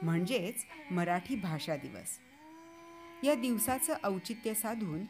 म्हणजेच 0.05 0.67
मराठी 0.91 1.37
भाषा 1.37 1.77
दिवस. 1.77 2.19
या 3.25 3.35
दिवसाचं 3.35 3.95
औचित्य 4.05 4.55
साधून 4.55 5.05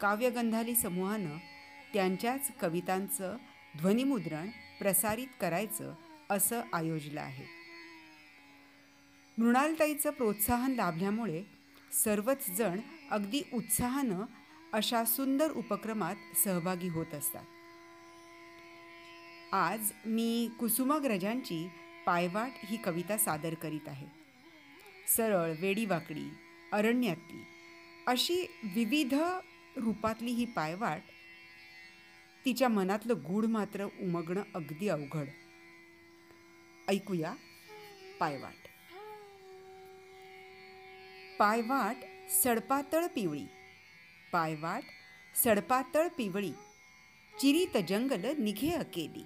काव्यगंधाली 0.00 0.74
समूहानं 0.74 1.36
त्यांच्याच 1.92 2.50
कवितांचं 2.60 3.36
ध्वनिमुद्रण 3.78 4.48
प्रसारित 4.78 5.26
करायचं 5.40 5.94
असं 6.30 6.62
आयोजलं 6.72 7.20
आहे. 7.20 7.44
मृणालताईचं 9.38 10.10
प्रोत्साहन 10.10 10.72
लाभल्यामुळे 10.72 11.42
सर्वच 12.04 12.50
जण 12.50 12.80
अगदी 13.10 13.42
उत्साहानं 13.52 14.22
अशा 14.72 15.04
सुंदर 15.04 15.52
उपक्रमात 15.52 16.16
सहभागी 16.44 16.88
होत 16.88 17.14
असतात. 17.14 17.44
आज 19.54 19.92
मी 20.06 20.50
कुसुमाग्रजांची 20.60 21.68
पायवाट 22.06 22.50
ही 22.54 22.76
कविता 22.76 23.18
सादर 23.18 23.54
करीत 23.54 23.88
आहे. 23.88 24.23
सरळ 25.08 25.52
वेडीवाकडी 25.60 26.30
अरण्यातली 26.72 27.44
अशी 28.06 28.40
विविध 28.62 29.14
रूपातली 29.76 30.30
ही 30.30 30.44
पायवाट 30.44 31.02
तिच्या 32.44 32.68
मनातलं 32.68 33.14
गूढ 33.14 33.44
मात्र 33.44 33.84
उमगणं 33.84 34.42
अगदी 34.54 34.88
अवघड. 34.88 35.26
ऐकूया 36.88 37.34
पायवाट. 38.20 38.54
पायवाट 41.38 41.96
सडपातळ 42.30 43.06
पिवळी. 43.06 43.46
पायवाट 44.32 44.82
सडपातळ 45.44 46.08
पिवळी. 46.08 46.52
चिरीत 47.40 47.82
जंगल 47.88 48.36
निघे 48.38 48.70
अकेली. 48.70 49.24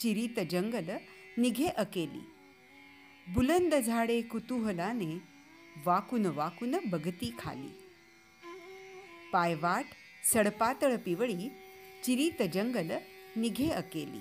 चिरीत 0.00 0.46
जंगल 0.50 0.90
निघे 1.38 1.66
अकेली. 1.66 2.31
बुलंद 3.28 3.74
झाडे 3.74 4.22
कुतूहलाने 4.22 5.22
वाकून 5.86 6.26
वाकून 6.26 6.74
बगती 6.86 7.34
खाली. 7.38 7.68
पायवाट 9.32 9.84
सडपातळ 10.32 10.96
पिवळी 10.96 11.50
चिरीत 12.04 12.42
जंगल 12.54 12.90
निघे 13.36 13.70
अकेली. 13.70 14.20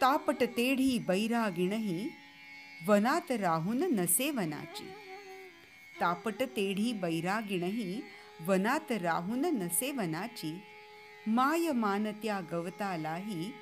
तापट 0.00 0.42
तेढी 0.42 0.98
बैरागिणही 0.98 2.08
वनात 2.86 3.32
राहून 3.32 3.78
नसे 3.78 4.30
वनाची. 4.30 4.90
तापट 6.00 6.42
तेढी 6.42 6.92
बैरागिणही 6.92 8.00
वनात 8.46 8.92
राहून 8.92 9.40
नसे 9.40 9.92
वनाची. 9.92 10.58
माय 11.26 11.72
मानत्या 11.72 12.40
गवतालाही 12.52 13.52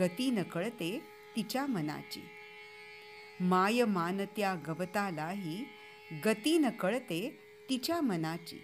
गती 0.00 0.30
न 0.30 0.42
कळते 0.42 1.02
तिच्या 1.36 1.66
मनाची. 1.66 2.22
माय 3.40 3.84
मानत्या 3.84 4.54
गवतालाही 4.66 5.64
गती 6.24 6.58
न 6.58 6.68
कळते 6.68 7.38
तिच्या 7.70 8.00
मनाची. 8.00 8.56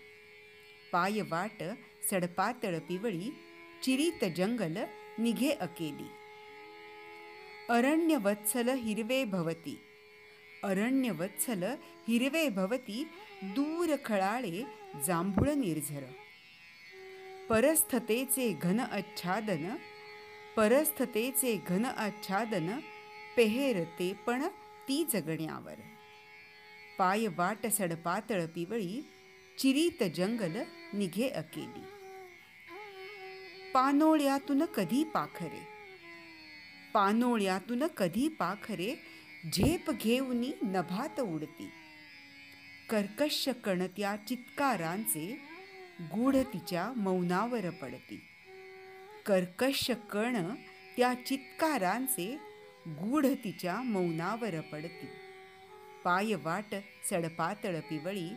पाय 0.93 1.21
वाट 1.21 1.63
सडपातळ 2.11 2.79
पिवळी 2.79 3.35
चिरीत 3.83 4.25
जंगल 4.37 4.77
निघे 5.19 5.51
अकेली. 5.51 6.07
अरण्य 7.69 8.17
वत्सल 8.17 8.69
हिरवे 8.69 9.25
भवती 9.25 9.79
अरण्य 10.63 11.11
वत्सल 11.11 11.63
हिरवे 12.09 12.49
भवती 12.49 13.09
दूर 13.43 13.97
खळाळे 14.05 14.65
जांभूळ 15.07 15.49
निर्झर. 15.49 16.03
परस्थतेचे 17.49 18.53
घन 18.63 18.81
आच्छादन 18.81 19.77
परस्थतेचे 20.57 21.61
घन 21.69 21.85
आच्छादन 21.85 22.79
पेहेरते 23.37 24.13
पण 24.27 24.43
ती 24.89 25.05
जगण्यावर. 25.13 25.75
पाय 26.99 27.27
वाट 27.27 27.67
सडपातळ 27.67 28.47
पिवळी 28.47 29.07
चिरीत 29.59 30.03
जंगल 30.17 30.63
निघे 30.93 31.29
अकेली. 31.29 31.83
पानोळ्यातून 33.75 34.65
कधी 34.65 35.05
पाखरे? 35.05 35.67
पानोळ्यातून 36.95 37.87
कधी 37.87 38.29
पाखरे 38.29 38.95
झेप 39.53 39.91
घेऊनी 39.91 40.53
नभात 40.63 41.21
उडती. 41.21 41.71
कर्कश 42.91 43.49
कणत्या 43.65 44.17
चित्कारांचे 44.29 45.41
गूढ 46.01 46.37
तिच्या 46.37 46.93
मौनावर 46.97 47.71
पडती. 47.71 48.21
कर्कश 49.27 49.91
कण 49.91 50.55
त्या 50.97 51.15
चित्कारांचे 51.27 52.50
गूढ 52.87 53.27
तिच्या 53.45 53.81
मौनावर 53.83 54.61
पडती. 54.61 55.09
पायवाट 56.05 56.75
सडपातळ 57.11 57.81
पिवळी 57.81 58.29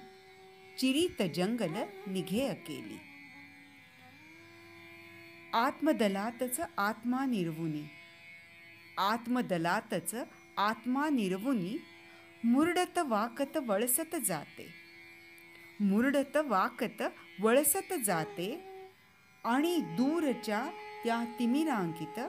चिरीत 0.78 1.22
जंगल 1.36 1.74
निघे 2.08 2.48
अकेली 2.48 2.98
आत्मदलातच 5.54 6.60
आत्मा 6.78 7.26
निर्वुनी 7.26 7.84
आत्मदलातच 8.98 10.16
आत्मा 10.58 11.10
निर्वुनी 11.10 11.78
मुरडत 12.44 13.00
वाकत 13.00 13.58
वळसत 13.58 14.16
जाते. 14.26 14.68
मुरडत 15.80 16.38
वाकत 16.38 17.02
वळसत 17.42 17.94
जाते 18.06 18.54
आणि 19.44 19.78
दूरच्या 19.98 20.66
त्या 21.04 21.24
तिमिरांकित 21.40 22.20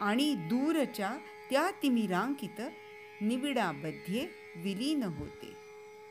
आणि 0.00 0.34
दूरच्या 0.34 1.18
त्या 1.50 1.70
तिमिरांकित 1.82 2.60
निबिडामध्ये 3.20 4.26
विलीन 4.56 5.02
होते. 5.02 5.56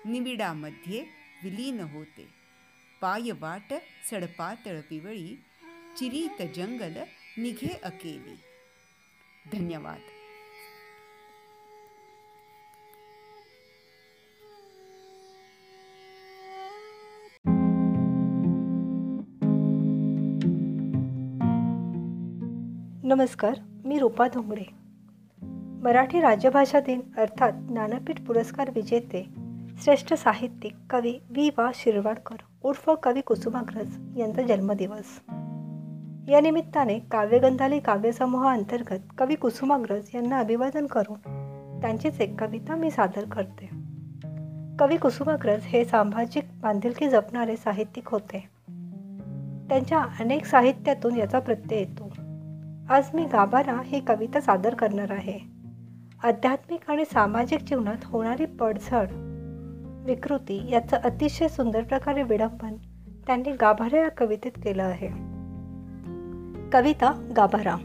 निबिडामध्ये 0.06 1.06
विलीन 1.44 1.80
होते. 1.80 2.28
पायवाट 3.02 3.74
सडपातळ 4.10 4.80
पिवळी 4.80 5.40
चिरीत 5.98 6.48
जंगल 6.56 6.98
निघे 7.38 7.80
अकेली. 7.84 8.36
धन्यवाद. 9.54 10.00
नमस्कार. 23.04 23.69
मी 23.86 24.00
रूपा 24.00 24.28
धोंगडे 24.28 24.66
मराठी 25.84 26.22
राज्यभाषा 26.22 26.80
दिन 26.80 27.02
अर्थात 27.18 27.52
ज्ञानपीठ 27.54 28.22
पुरस्कार 28.22 28.70
विजेते 28.76 29.26
श्रेष्ठ 29.82 30.14
साहित्यिक 30.14 30.76
कवी 30.90 31.14
वि 31.30 31.50
वा 31.58 31.72
शिरवाडकर 31.74 32.36
उर्फ 32.64 32.90
कवी 33.04 33.22
कुसुमाग्रज 33.22 34.20
यांचा 34.20 34.42
जन्मदिवस. 34.42 35.22
या 36.30 36.42
निमित्ताने 36.42 37.00
काव्यगंधाली 37.00 37.80
काव्यसमूहाअंतर्गत 37.80 39.00
कवी 39.18 39.36
कुसुमाग्रज 39.36 40.10
यांना 40.16 40.40
अभिवादन 40.40 40.86
करून 40.86 41.18
त्यांचीच 41.82 42.22
एक 42.22 42.40
कविता 42.40 42.76
मी 42.76 42.92
सादर 42.92 43.24
करते. 43.24 43.70
कवी 44.80 44.98
कुसुमाग्रज 44.98 45.62
हे 45.64 45.86
सामाजिक 45.86 46.44
बांधिलकी 46.62 47.10
जपणारे 47.10 47.56
साहित्यिक 47.56 48.08
होते. 48.08 48.50
त्यांच्या 49.70 50.06
अनेक 50.20 50.46
साहित्यातून 50.46 51.16
याचा 51.16 51.40
प्रत्यय 51.40 51.80
येतो. 51.80 52.09
आज 52.90 53.08
मी 53.14 53.26
गाभारा 53.26 53.82
ही 53.86 54.00
कविता 54.00 54.42
सादर 54.42 54.74
करणार 54.74 55.12
आहे. 55.12 55.40
आध्यात्मिक 56.24 56.90
आणि 56.90 57.06
सामाजिक 57.06 57.60
जीवनात 57.60 57.98
होणारी 58.06 58.46
पडझड 58.46 59.08
विकृती 60.06 60.72
याचं 60.72 60.98
अतिशय 60.98 61.48
सुंदर 61.48 61.84
प्रकारे 61.84 62.24
विडंबन 62.24 62.76
त्यांनी 63.28 63.52
गाभारा 63.52 63.98
या 63.98 64.10
कवितेत 64.10 64.52
केलं 64.64 64.84
आहे. 64.84 65.08
कविता 66.70 67.28
गाभारा. 67.36 67.76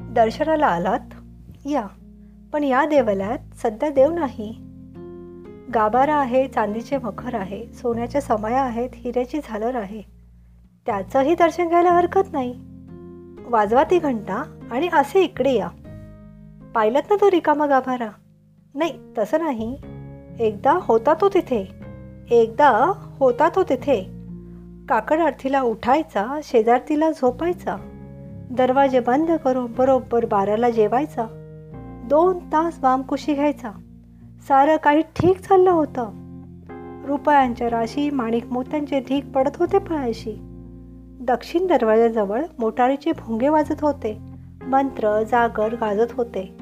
दर्शनाला 0.00 0.66
आलात? 0.66 1.14
या. 1.66 1.86
पण 2.52 2.64
या 2.64 2.86
देवालयात 2.86 3.56
सध्या 3.56 3.90
देव 3.90 4.10
नाही. 4.10 4.52
गाभारा 5.74 6.14
आहे 6.14 6.48
चांदीचे 6.48 6.98
मखर 6.98 7.34
आहे 7.34 7.66
सोन्याच्या 7.72 8.20
समाया 8.20 8.62
आहेत 8.62 8.90
हिऱ्याची 8.94 9.40
झालर 9.44 9.74
आहे. 9.74 10.02
त्याचंही 10.86 11.34
दर्शन 11.34 11.68
घ्यायला 11.68 11.92
हरकत 11.92 12.32
नाही. 12.32 12.75
वाजवा 13.46 13.84
ती 13.84 13.98
घंटा 13.98 14.58
आणि 14.70 14.88
असे 14.92 15.22
इकडे 15.22 15.52
या. 15.52 15.68
पाहिलं 16.74 17.00
ना 17.10 17.16
तो 17.20 17.30
रिकामा 17.30 17.66
गाभारा. 17.66 18.08
नाही 18.74 18.98
तसं 19.18 19.44
नाही. 19.44 19.78
एकदा 20.40 20.78
होता 20.82 21.14
तो 21.14 21.28
तिथे. 21.28 21.68
एकदा 22.30 22.92
होता 23.18 23.48
तो 23.48 23.62
तिथे. 23.62 24.02
काकड 24.88 25.18
आरतीला 25.18 25.62
उठायचा 25.62 26.40
शेजारतीला 26.44 27.10
झोपायचा. 27.10 27.76
दरवाजे 28.50 29.00
बंद 29.00 29.30
करून 29.30 29.72
बरोबर 29.78 30.24
बाराला 30.24 30.70
जेवायचा. 30.70 31.26
दोन 32.04 32.38
तास 32.38 32.78
वामकुशी 32.82 33.34
घ्यायचा. 33.34 33.70
सारं 34.48 34.76
काही 34.76 35.02
ठीक 35.02 35.40
चाललं 35.40 35.70
होतं. 35.70 36.10
रुपयांच्या 37.06 37.70
राशी 37.70 38.10
माणिक 38.10 38.46
मोत्यांचे 38.46 39.00
ढीक 39.00 39.30
पडत 39.30 39.56
होते 39.56 39.78
पायाशी. 39.78 40.45
दक्षिण 41.20 41.66
दरवाजाजवळ 41.66 42.42
मोटारीचे 42.58 43.12
भोंगे 43.12 43.48
वाजत 43.48 43.80
होते. 43.80 44.18
मंत्र 44.66 45.22
जागर 45.22 45.74
गाजत 45.74 46.12
होते. 46.12 46.56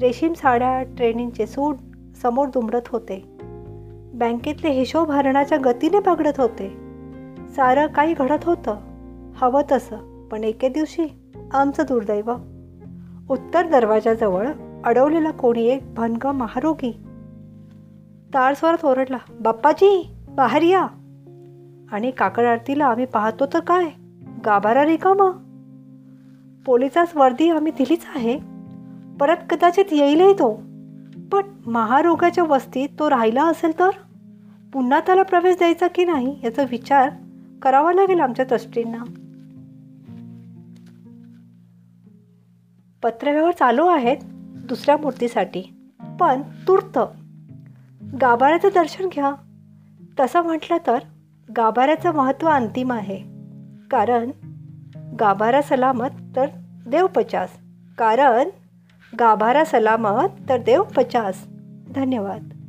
रेशीम 0.00 0.32
साड्या 0.32 0.82
ट्रेनिंगचे 0.82 1.46
सूट 1.46 1.76
समोर 2.22 2.48
दुमरत 2.48 2.80
होते. 2.88 3.24
बँकेतले 4.14 4.70
हिशोब 4.70 5.08
भरण्याच्या 5.08 5.58
गतीने 5.64 6.00
पगडत 6.00 6.40
होते. 6.40 6.68
सारं 7.56 7.86
काही 7.86 8.14
घडत 8.14 8.44
होतं. 8.44 8.74
हवं 9.36 9.62
तसं 9.72 10.28
पण 10.28 10.44
एके 10.44 10.68
दिवशी 10.68 11.06
आमचं 11.52 11.82
दुर्दैव. 11.88 12.30
उत्तर 13.30 13.66
दरवाजाजवळ 13.66 14.46
अडवलेला 14.84 15.30
कोणी 15.30 15.64
एक 15.64 15.94
भनग 15.94 16.26
महारोगी. 16.26 16.92
तारस्वरात 18.34 18.84
ओरडला 18.84 19.18
बाप्पाजी 19.40 20.14
बाहेर 20.28 20.62
या. 20.62 20.86
आणि 21.92 22.10
काकड 22.10 22.44
आरतीला 22.44 22.86
आम्ही 22.86 23.04
पाहतो 23.04 23.46
तर 23.46 23.60
काय? 23.60 23.84
गाभारा 24.44 24.84
रिकामा 24.84 25.46
पोलिसास 26.66 27.16
वर्दी 27.16 27.50
आम्ही 27.50 27.72
दिलीच 27.72 28.06
आहे. 28.14 28.38
परत 29.20 29.36
कदाचित 29.50 29.84
येईलही 29.92 30.32
तो. 30.32 30.54
पण 31.32 31.42
महारोगाच्या 31.66 32.44
वस्तीत 32.44 32.88
तो 32.98 33.10
राहिला 33.10 33.44
असेल 33.44 33.78
तर? 33.78 33.90
पुन्हा 34.72 35.00
त्याला 35.00 35.22
प्रवेश 35.22 35.56
द्यायचा 35.58 35.86
की 35.88 36.04
नाही 36.04 36.40
याचा 36.44 36.62
विचार 36.70 37.10
करावा 37.62 37.92
लागेल 37.92 38.20
आमच्या 38.20 38.44
ट्रस्टींना 38.44 39.04
पत्रव्यवहार 43.02 43.52
चालू 43.58 43.86
आहेत 43.86 44.16
दुसऱ्या 44.68 44.96
मूर्तीसाठी 44.96 45.76
पण 46.20 46.42
तूर्त. 46.68 46.98
गाभाऱ्याचं 48.20 48.68
दर्शन 48.74 49.08
घ्या. 49.08 49.32
तसं 50.20 50.42
म्हटलं 50.42 50.76
तर 50.86 50.98
गाभाऱ्याचं 51.56 52.14
महत्त्व 52.14 52.48
अंतिम 52.48 52.92
आहे. 52.92 53.16
कारण 53.90 54.30
गाभारा 55.20 55.62
सलामत 55.62 56.08
तर 56.36 56.46
देव 56.86 57.06
पचास. 57.06 57.48
कारण 57.98 58.48
गाभारा 59.20 59.64
सलामत 59.64 60.28
तर 60.48 60.56
देव 60.56 60.82
पचास. 60.82 61.46
धन्यवाद. 61.94 62.59